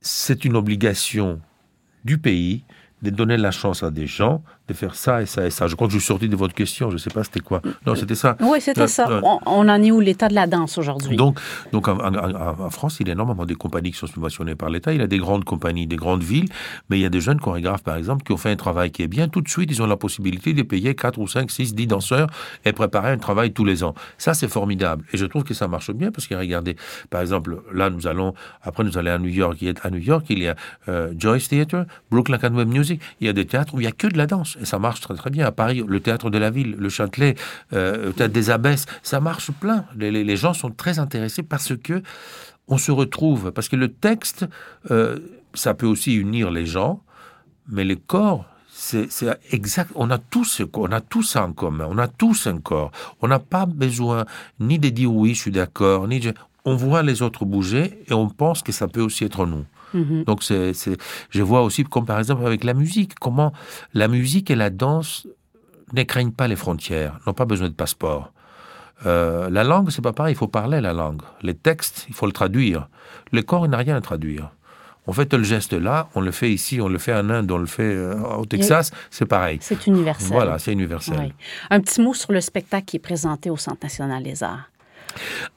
c'est 0.00 0.44
une 0.44 0.56
obligation 0.56 1.40
du 2.04 2.18
pays 2.18 2.64
de 3.02 3.10
donner 3.10 3.36
la 3.36 3.50
chance 3.50 3.82
à 3.84 3.90
des 3.90 4.06
gens 4.06 4.42
de 4.66 4.72
faire 4.74 4.94
ça 4.94 5.20
et 5.20 5.26
ça 5.26 5.46
et 5.46 5.50
ça. 5.50 5.66
Je 5.66 5.74
crois 5.74 5.88
que 5.88 5.92
je 5.92 5.98
suis 5.98 6.06
sorti 6.06 6.28
de 6.28 6.36
votre 6.36 6.54
question, 6.54 6.88
je 6.88 6.94
ne 6.94 6.98
sais 6.98 7.10
pas 7.10 7.22
c'était 7.22 7.40
quoi. 7.40 7.60
Non, 7.86 7.94
c'était 7.94 8.14
ça. 8.14 8.36
Oui, 8.40 8.60
c'était 8.60 8.88
ça. 8.88 9.20
On, 9.22 9.68
en 9.68 9.82
est 9.82 9.90
où 9.90 10.00
l'état 10.00 10.28
de 10.28 10.34
la 10.34 10.46
danse 10.46 10.78
aujourd'hui? 10.78 11.16
Donc, 11.16 11.38
donc 11.72 11.86
en, 11.88 12.70
France, 12.70 12.98
il 13.00 13.08
y 13.08 13.10
a 13.10 13.12
énormément 13.12 13.44
de 13.44 13.54
compagnies 13.54 13.92
qui 13.92 13.98
sont 13.98 14.06
subventionnées 14.06 14.54
par 14.54 14.70
l'État. 14.70 14.94
Il 14.94 15.00
y 15.00 15.04
a 15.04 15.06
des 15.06 15.18
grandes 15.18 15.44
compagnies, 15.44 15.86
des 15.86 15.96
grandes 15.96 16.22
villes, 16.22 16.48
mais 16.88 16.98
il 16.98 17.02
y 17.02 17.04
a 17.04 17.10
des 17.10 17.20
jeunes 17.20 17.40
chorégraphes, 17.40 17.82
par 17.82 17.96
exemple, 17.96 18.24
qui 18.24 18.32
ont 18.32 18.38
fait 18.38 18.50
un 18.50 18.56
travail 18.56 18.90
qui 18.90 19.02
est 19.02 19.08
bien. 19.08 19.28
Tout 19.28 19.42
de 19.42 19.48
suite, 19.48 19.70
ils 19.70 19.82
ont 19.82 19.86
la 19.86 19.98
possibilité 19.98 20.54
de 20.54 20.62
payer 20.62 20.94
4 20.94 21.18
ou 21.18 21.28
5, 21.28 21.50
6, 21.50 21.74
10 21.74 21.86
danseurs 21.86 22.28
et 22.64 22.72
préparer 22.72 23.10
un 23.10 23.18
travail 23.18 23.52
tous 23.52 23.66
les 23.66 23.84
ans. 23.84 23.94
Ça, 24.16 24.32
c'est 24.32 24.48
formidable. 24.48 25.04
Et 25.12 25.18
je 25.18 25.26
trouve 25.26 25.44
que 25.44 25.54
ça 25.54 25.68
marche 25.68 25.90
bien 25.90 26.10
parce 26.10 26.26
que 26.26 26.34
regardez, 26.34 26.76
par 27.10 27.20
exemple, 27.20 27.60
là, 27.72 27.90
nous 27.90 28.06
allons, 28.06 28.32
après, 28.62 28.82
nous 28.84 28.96
allons 28.96 29.12
à 29.12 29.18
New 29.18 29.28
York. 29.28 29.58
À 29.82 29.90
New 29.90 29.98
York, 29.98 30.24
il 30.30 30.42
y 30.42 30.48
a 30.48 30.56
euh, 30.88 31.12
Joyce 31.18 31.48
Theatre, 31.50 31.84
Brooklyn 32.10 32.36
Academy 32.36 32.62
of 32.62 32.68
Music. 32.68 33.02
Il 33.20 33.26
y 33.26 33.30
a 33.30 33.34
des 33.34 33.46
théâtres 33.46 33.74
où 33.74 33.80
il 33.80 33.82
n'y 33.82 33.88
a 33.88 33.92
que 33.92 34.06
de 34.06 34.16
la 34.16 34.26
danse 34.26 34.53
et 34.60 34.64
ça 34.64 34.78
marche 34.78 35.00
très 35.00 35.14
très 35.14 35.30
bien. 35.30 35.46
À 35.46 35.52
Paris, 35.52 35.82
le 35.86 36.00
théâtre 36.00 36.30
de 36.30 36.38
la 36.38 36.50
ville, 36.50 36.76
le 36.78 36.88
Châtelet, 36.88 37.34
euh, 37.72 38.06
le 38.06 38.12
théâtre 38.12 38.32
des 38.32 38.50
Abbesses, 38.50 38.86
ça 39.02 39.20
marche 39.20 39.50
plein. 39.52 39.84
Les, 39.96 40.36
gens 40.36 40.54
sont 40.54 40.70
très 40.70 40.98
intéressés 40.98 41.42
parce 41.42 41.76
que 41.76 42.02
on 42.68 42.78
se 42.78 42.92
retrouve. 42.92 43.52
Parce 43.52 43.68
que 43.68 43.76
le 43.76 43.88
texte, 43.88 44.46
euh, 44.90 45.18
ça 45.54 45.74
peut 45.74 45.86
aussi 45.86 46.14
unir 46.14 46.50
les 46.50 46.66
gens, 46.66 47.02
mais 47.68 47.84
le 47.84 47.96
corps, 47.96 48.46
c'est 48.68 49.08
exact. 49.50 49.90
On 49.94 50.10
a 50.10 50.18
tous 50.18 50.62
on 50.74 50.90
a 50.92 51.00
tous 51.00 51.22
ça 51.22 51.44
en 51.44 51.52
commun. 51.52 51.86
On 51.88 51.98
a 51.98 52.08
tous 52.08 52.46
un 52.46 52.58
corps. 52.58 52.90
On 53.20 53.28
n'a 53.28 53.38
pas 53.38 53.66
besoin 53.66 54.24
ni 54.58 54.78
de 54.78 54.88
dire 54.88 55.12
oui, 55.12 55.34
je 55.34 55.40
suis 55.40 55.52
d'accord, 55.52 56.08
ni 56.08 56.20
on 56.64 56.76
voit 56.76 57.02
les 57.02 57.22
autres 57.22 57.44
bouger 57.44 57.98
et 58.08 58.14
on 58.14 58.28
pense 58.28 58.62
que 58.62 58.72
ça 58.72 58.88
peut 58.88 59.02
aussi 59.02 59.24
être 59.24 59.46
nous. 59.46 59.64
Mhm. 59.94 60.24
Donc, 60.24 60.42
c'est, 60.42 60.72
je 61.30 61.42
vois 61.42 61.62
aussi, 61.62 61.84
comme 61.84 62.04
par 62.04 62.18
exemple 62.18 62.44
avec 62.44 62.64
la 62.64 62.74
musique, 62.74 63.14
comment 63.18 63.52
la 63.94 64.08
musique 64.08 64.50
et 64.50 64.56
la 64.56 64.70
danse 64.70 65.26
ne 65.92 66.02
craignent 66.02 66.32
pas 66.32 66.48
les 66.48 66.56
frontières, 66.56 67.18
n'ont 67.26 67.32
pas 67.32 67.44
besoin 67.44 67.68
de 67.68 67.74
passeport. 67.74 68.32
Euh, 69.06 69.50
la 69.50 69.64
langue, 69.64 69.90
c'est 69.90 70.02
pas 70.02 70.12
pareil, 70.12 70.34
il 70.34 70.36
faut 70.36 70.48
parler 70.48 70.80
la 70.80 70.92
langue. 70.92 71.22
Les 71.42 71.54
textes, 71.54 72.06
il 72.08 72.14
faut 72.14 72.26
le 72.26 72.32
traduire. 72.32 72.88
Le 73.32 73.42
corps, 73.42 73.66
il 73.66 73.70
n'a 73.70 73.78
rien 73.78 73.96
à 73.96 74.00
traduire. 74.00 74.50
On 75.06 75.12
fait 75.12 75.30
le 75.34 75.42
geste 75.42 75.74
là, 75.74 76.08
on 76.14 76.22
le 76.22 76.30
fait 76.30 76.50
ici, 76.50 76.80
on 76.80 76.88
le 76.88 76.96
fait 76.96 77.14
en 77.14 77.28
Inde, 77.28 77.50
on 77.50 77.58
le 77.58 77.66
fait 77.66 77.94
euh, 77.94 78.18
au 78.38 78.46
Texas, 78.46 78.90
c'est 79.10 79.26
pareil. 79.26 79.58
C'est 79.60 79.86
universel. 79.86 80.28
Voilà, 80.32 80.58
c'est 80.58 80.72
universel. 80.72 81.34
Un 81.68 81.80
petit 81.80 82.00
mot 82.00 82.14
sur 82.14 82.32
le 82.32 82.40
spectacle 82.40 82.86
qui 82.86 82.96
est 82.96 83.00
présenté 83.00 83.50
au 83.50 83.58
Centre 83.58 83.80
national 83.82 84.22
des 84.22 84.42
arts. 84.42 84.70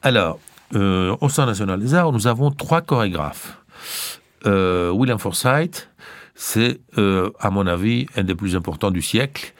Alors, 0.02 0.38
euh, 0.74 1.16
au 1.22 1.30
Centre 1.30 1.48
national 1.48 1.80
des 1.80 1.94
arts, 1.94 2.12
nous 2.12 2.26
avons 2.26 2.50
trois 2.50 2.82
chorégraphes. 2.82 3.58
Euh, 4.46 4.90
William 4.90 5.18
Forsythe, 5.18 5.90
c'est, 6.34 6.80
euh, 6.98 7.30
à 7.40 7.50
mon 7.50 7.66
avis, 7.66 8.06
un 8.16 8.24
des 8.24 8.34
plus 8.34 8.56
importants 8.56 8.90
du 8.90 9.02
siècle. 9.02 9.54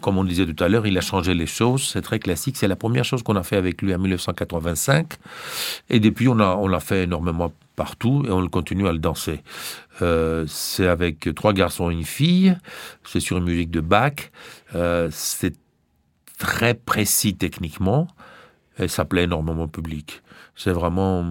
Comme 0.00 0.18
on 0.18 0.24
disait 0.24 0.44
tout 0.44 0.64
à 0.64 0.68
l'heure, 0.68 0.88
il 0.88 0.98
a 0.98 1.00
changé 1.00 1.34
les 1.34 1.46
choses. 1.46 1.84
C'est 1.92 2.02
très 2.02 2.18
classique. 2.18 2.56
C'est 2.56 2.66
la 2.66 2.74
première 2.74 3.04
chose 3.04 3.22
qu'on 3.22 3.36
a 3.36 3.44
fait 3.44 3.54
avec 3.54 3.80
lui 3.80 3.94
en 3.94 3.98
1985. 3.98 5.14
Et 5.88 6.00
depuis, 6.00 6.26
on 6.26 6.34
l'a 6.34 6.58
on 6.58 6.80
fait 6.80 7.04
énormément 7.04 7.52
partout 7.76 8.24
et 8.26 8.30
on 8.32 8.44
continue 8.48 8.88
à 8.88 8.92
le 8.92 8.98
danser. 8.98 9.40
Euh, 10.02 10.44
c'est 10.48 10.88
avec 10.88 11.32
trois 11.36 11.52
garçons 11.52 11.90
et 11.90 11.94
une 11.94 12.02
fille. 12.02 12.56
C'est 13.04 13.20
sur 13.20 13.38
une 13.38 13.44
musique 13.44 13.70
de 13.70 13.80
Bach. 13.80 14.32
c'est 15.12 15.54
très 16.38 16.74
précis 16.74 17.36
techniquement 17.36 18.08
et 18.80 18.88
ça 18.88 19.04
plaît 19.04 19.24
énormément 19.24 19.64
au 19.64 19.68
public. 19.68 20.22
C'est 20.58 20.72
vraiment, 20.72 21.24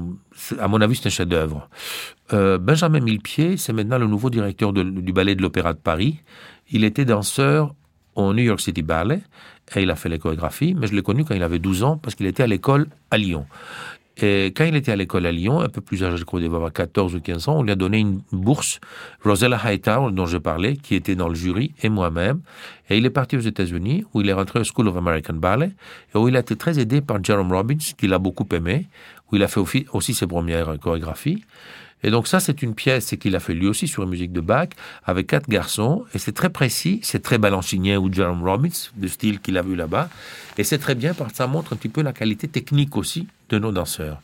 à 0.58 0.70
mon 0.70 0.80
avis, 0.80 0.96
c'est 0.96 1.08
un 1.08 1.12
chef-d'œuvre. 1.12 1.70
Euh, 2.32 2.58
Benjamin 2.58 3.02
Millepied, 3.02 3.58
c'est 3.58 3.74
maintenant 3.74 3.98
le 3.98 4.08
nouveau 4.08 4.30
directeur 4.30 4.72
du 4.72 5.12
ballet 5.12 5.36
de 5.36 5.42
l'Opéra 5.42 5.74
de 5.74 5.80
Paris. 5.80 6.22
Il 6.72 6.86
était 6.86 7.04
danseur 7.04 7.76
au 8.16 8.34
New 8.34 8.44
York 8.44 8.62
City 8.62 8.82
Ballet 8.82 9.20
et 9.76 9.82
il 9.82 9.92
a 9.92 9.98
fait 9.98 10.08
les 10.08 10.18
chorégraphies, 10.18 10.74
mais 10.76 10.88
je 10.88 10.96
l'ai 10.96 11.04
connu 11.04 11.26
quand 11.26 11.36
il 11.36 11.44
avait 11.44 11.60
12 11.60 11.84
ans 11.84 11.98
parce 11.98 12.16
qu'il 12.16 12.26
était 12.26 12.44
à 12.44 12.48
l'école 12.48 12.88
à 13.12 13.18
Lyon. 13.18 13.46
Et 14.20 14.48
quand 14.48 14.66
il 14.66 14.76
était 14.76 14.92
à 14.92 14.96
l'école 14.96 15.28
à 15.28 15.32
Lyon, 15.32 15.62
un 15.62 15.70
peu 15.70 15.80
plus 15.80 16.04
âgé, 16.04 16.18
je 16.18 16.24
crois, 16.24 16.40
il 16.40 16.46
avoir 16.48 16.74
14 16.74 17.14
ou 17.14 17.22
15 17.22 17.50
ans, 17.50 17.60
on 17.60 17.64
lui 17.64 17.72
a 17.72 17.76
donné 17.76 18.00
une 18.00 18.22
bourse. 18.32 18.80
Rosella 19.24 19.60
Hightower, 19.64 20.12
dont 20.12 20.26
je 20.26 20.40
parlais, 20.40 20.76
qui 20.76 20.96
était 20.96 21.16
dans 21.16 21.30
le 21.30 21.36
jury, 21.36 21.74
et 21.84 21.90
moi-même. 21.90 22.42
Et 22.90 22.98
il 22.98 23.06
est 23.06 23.12
parti 23.12 23.38
aux 23.38 23.42
États-Unis, 23.42 24.06
où 24.14 24.22
il 24.22 24.30
est 24.30 24.34
rentré 24.34 24.60
au 24.60 24.64
School 24.64 24.88
of 24.88 24.98
American 24.98 25.36
Ballet, 25.36 25.70
et 26.16 26.18
où 26.18 26.28
il 26.28 26.36
a 26.36 26.40
été 26.40 26.56
très 26.56 26.80
aidé 26.80 27.02
par 27.02 27.24
Jerome 27.24 27.52
Robbins, 27.52 27.78
qu'il 27.96 28.12
a 28.12 28.18
beaucoup 28.18 28.48
aimé, 28.54 28.88
où 29.32 29.36
il 29.36 29.44
a 29.44 29.48
fait 29.48 29.62
aussi 29.92 30.14
ses 30.14 30.28
premières 30.28 30.80
chorégraphies. 30.80 31.44
Et 32.04 32.12
donc 32.12 32.28
ça, 32.28 32.40
c'est 32.40 32.62
une 32.62 32.76
pièce 32.76 33.16
qu'il 33.20 33.36
a 33.36 33.40
fait 33.40 33.56
lui 33.56 33.68
aussi 33.68 33.88
sur 33.88 34.04
une 34.04 34.10
musique 34.10 34.32
de 34.32 34.42
Bach, 34.42 34.70
avec 35.04 35.28
quatre 35.28 35.50
garçons, 35.50 36.06
et 36.14 36.20
c'est 36.20 36.32
très 36.32 36.52
précis, 36.52 37.00
c'est 37.02 37.24
très 37.24 37.40
balancinien 37.40 37.98
ou 37.98 38.14
Jerome 38.14 38.44
Robbins, 38.44 38.70
de 38.96 39.08
style 39.08 39.40
qu'il 39.40 39.58
a 39.58 39.64
vu 39.64 39.76
là-bas, 39.76 40.10
et 40.60 40.64
c'est 40.64 40.78
très 40.78 40.94
bien 40.94 41.16
parce 41.16 41.32
que 41.32 41.38
ça 41.38 41.48
montre 41.48 41.74
un 41.74 41.76
petit 41.76 41.90
peu 41.90 42.04
la 42.04 42.14
qualité 42.14 42.48
technique 42.48 42.96
aussi 42.96 43.28
de 43.50 43.58
nos 43.58 43.72
danseurs. 43.72 44.22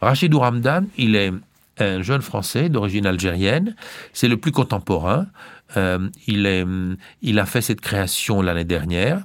Rachid 0.00 0.32
Ouramdan, 0.32 0.84
il 0.96 1.16
est 1.16 1.32
un 1.78 2.02
jeune 2.02 2.22
Français 2.22 2.68
d'origine 2.68 3.06
algérienne, 3.06 3.74
c'est 4.12 4.28
le 4.28 4.36
plus 4.36 4.52
contemporain, 4.52 5.26
euh, 5.76 6.08
il, 6.28 6.96
il 7.22 7.38
a 7.40 7.46
fait 7.46 7.62
cette 7.62 7.80
création 7.80 8.42
l'année 8.42 8.64
dernière, 8.64 9.24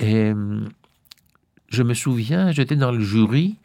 et 0.00 0.32
je 1.68 1.82
me 1.82 1.94
souviens, 1.94 2.52
j'étais 2.52 2.76
dans 2.76 2.92
le 2.92 3.00
jury, 3.00 3.56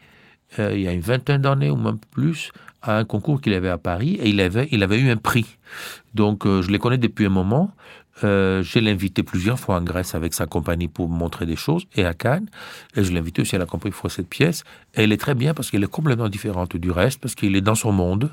euh, 0.59 0.73
il 0.75 0.81
y 0.81 0.87
a 0.87 0.91
une 0.91 1.01
vingtaine 1.01 1.41
d'années 1.41 1.69
ou 1.69 1.77
même 1.77 1.99
plus, 2.11 2.51
à 2.81 2.97
un 2.97 3.05
concours 3.05 3.41
qu'il 3.41 3.53
avait 3.53 3.69
à 3.69 3.77
Paris 3.77 4.17
et 4.21 4.29
il 4.29 4.41
avait, 4.41 4.67
il 4.71 4.83
avait 4.83 4.99
eu 4.99 5.09
un 5.09 5.17
prix. 5.17 5.45
Donc 6.13 6.45
euh, 6.45 6.61
je 6.61 6.69
les 6.71 6.79
connais 6.79 6.97
depuis 6.97 7.25
un 7.25 7.29
moment. 7.29 7.71
Euh, 8.23 8.61
je 8.61 9.21
plusieurs 9.23 9.59
fois 9.59 9.77
en 9.77 9.81
Grèce 9.81 10.13
avec 10.13 10.33
sa 10.33 10.45
compagnie 10.45 10.87
pour 10.87 11.09
montrer 11.09 11.45
des 11.45 11.55
choses 11.55 11.85
et 11.95 12.05
à 12.05 12.13
Cannes. 12.13 12.47
Et 12.95 13.03
je 13.03 13.11
l'ai 13.11 13.19
invité 13.19 13.41
aussi 13.41 13.55
à 13.55 13.59
la 13.59 13.65
compagnie 13.65 13.93
pour 13.93 14.11
cette 14.11 14.27
pièce. 14.27 14.63
Elle 14.93 15.11
est 15.11 15.17
très 15.17 15.33
bien 15.33 15.53
parce 15.53 15.71
qu'elle 15.71 15.83
est 15.83 15.91
complètement 15.91 16.29
différente 16.29 16.75
du 16.75 16.91
reste, 16.91 17.19
parce 17.19 17.35
qu'il 17.35 17.55
est 17.55 17.61
dans 17.61 17.75
son 17.75 17.91
monde. 17.91 18.29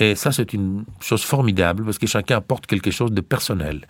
Et 0.00 0.14
ça, 0.14 0.32
c'est 0.32 0.52
une 0.52 0.84
chose 1.00 1.22
formidable 1.24 1.84
parce 1.84 1.98
que 1.98 2.06
chacun 2.06 2.36
apporte 2.36 2.66
quelque 2.66 2.90
chose 2.90 3.12
de 3.12 3.20
personnel. 3.20 3.86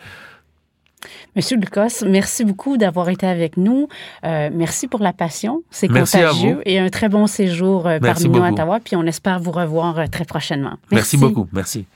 Monsieur 1.37 1.57
Lucas, 1.57 2.03
merci 2.07 2.45
beaucoup 2.45 2.77
d'avoir 2.77 3.09
été 3.09 3.27
avec 3.27 3.57
nous. 3.57 3.89
Euh, 4.25 4.51
merci 4.53 4.89
pour 4.89 5.01
la 5.01 5.13
passion. 5.13 5.63
C'est 5.71 5.89
contagieux. 5.89 6.61
Et 6.65 6.79
un 6.79 6.89
très 6.89 7.09
bon 7.09 7.27
séjour 7.27 7.87
euh, 7.87 7.99
parmi 8.01 8.29
nous 8.29 8.43
à 8.43 8.51
Ottawa. 8.51 8.81
Puis 8.81 8.97
on 8.97 9.05
espère 9.05 9.41
vous 9.41 9.53
revoir 9.53 9.99
euh, 9.99 10.07
très 10.07 10.25
prochainement. 10.25 10.77
Merci, 10.91 11.17
merci 11.17 11.17
beaucoup. 11.17 11.47
Merci. 11.53 11.87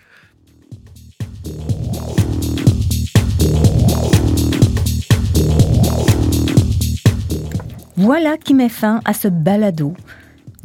Voilà 7.96 8.36
qui 8.36 8.54
met 8.54 8.68
fin 8.68 9.00
à 9.04 9.14
ce 9.14 9.28
balado. 9.28 9.94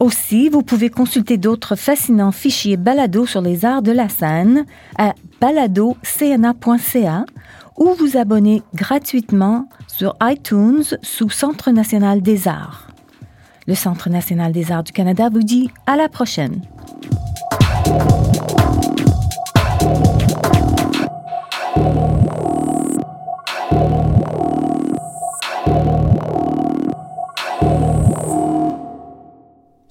Aussi, 0.00 0.48
vous 0.48 0.62
pouvez 0.62 0.88
consulter 0.88 1.36
d'autres 1.36 1.76
fascinants 1.76 2.32
fichiers 2.32 2.78
balado 2.78 3.26
sur 3.26 3.42
les 3.42 3.66
arts 3.66 3.82
de 3.82 3.92
la 3.92 4.08
scène 4.08 4.64
à 4.96 5.12
baladocna.ca 5.42 7.26
ou 7.76 7.94
vous 7.98 8.16
abonner 8.16 8.62
gratuitement 8.74 9.68
sur 9.88 10.16
iTunes 10.22 10.84
sous 11.02 11.28
Centre 11.28 11.70
national 11.70 12.22
des 12.22 12.48
arts. 12.48 12.88
Le 13.66 13.74
Centre 13.74 14.08
national 14.08 14.52
des 14.52 14.72
arts 14.72 14.84
du 14.84 14.92
Canada 14.92 15.28
vous 15.30 15.42
dit 15.42 15.70
à 15.86 15.96
la 15.96 16.08
prochaine. 16.08 16.62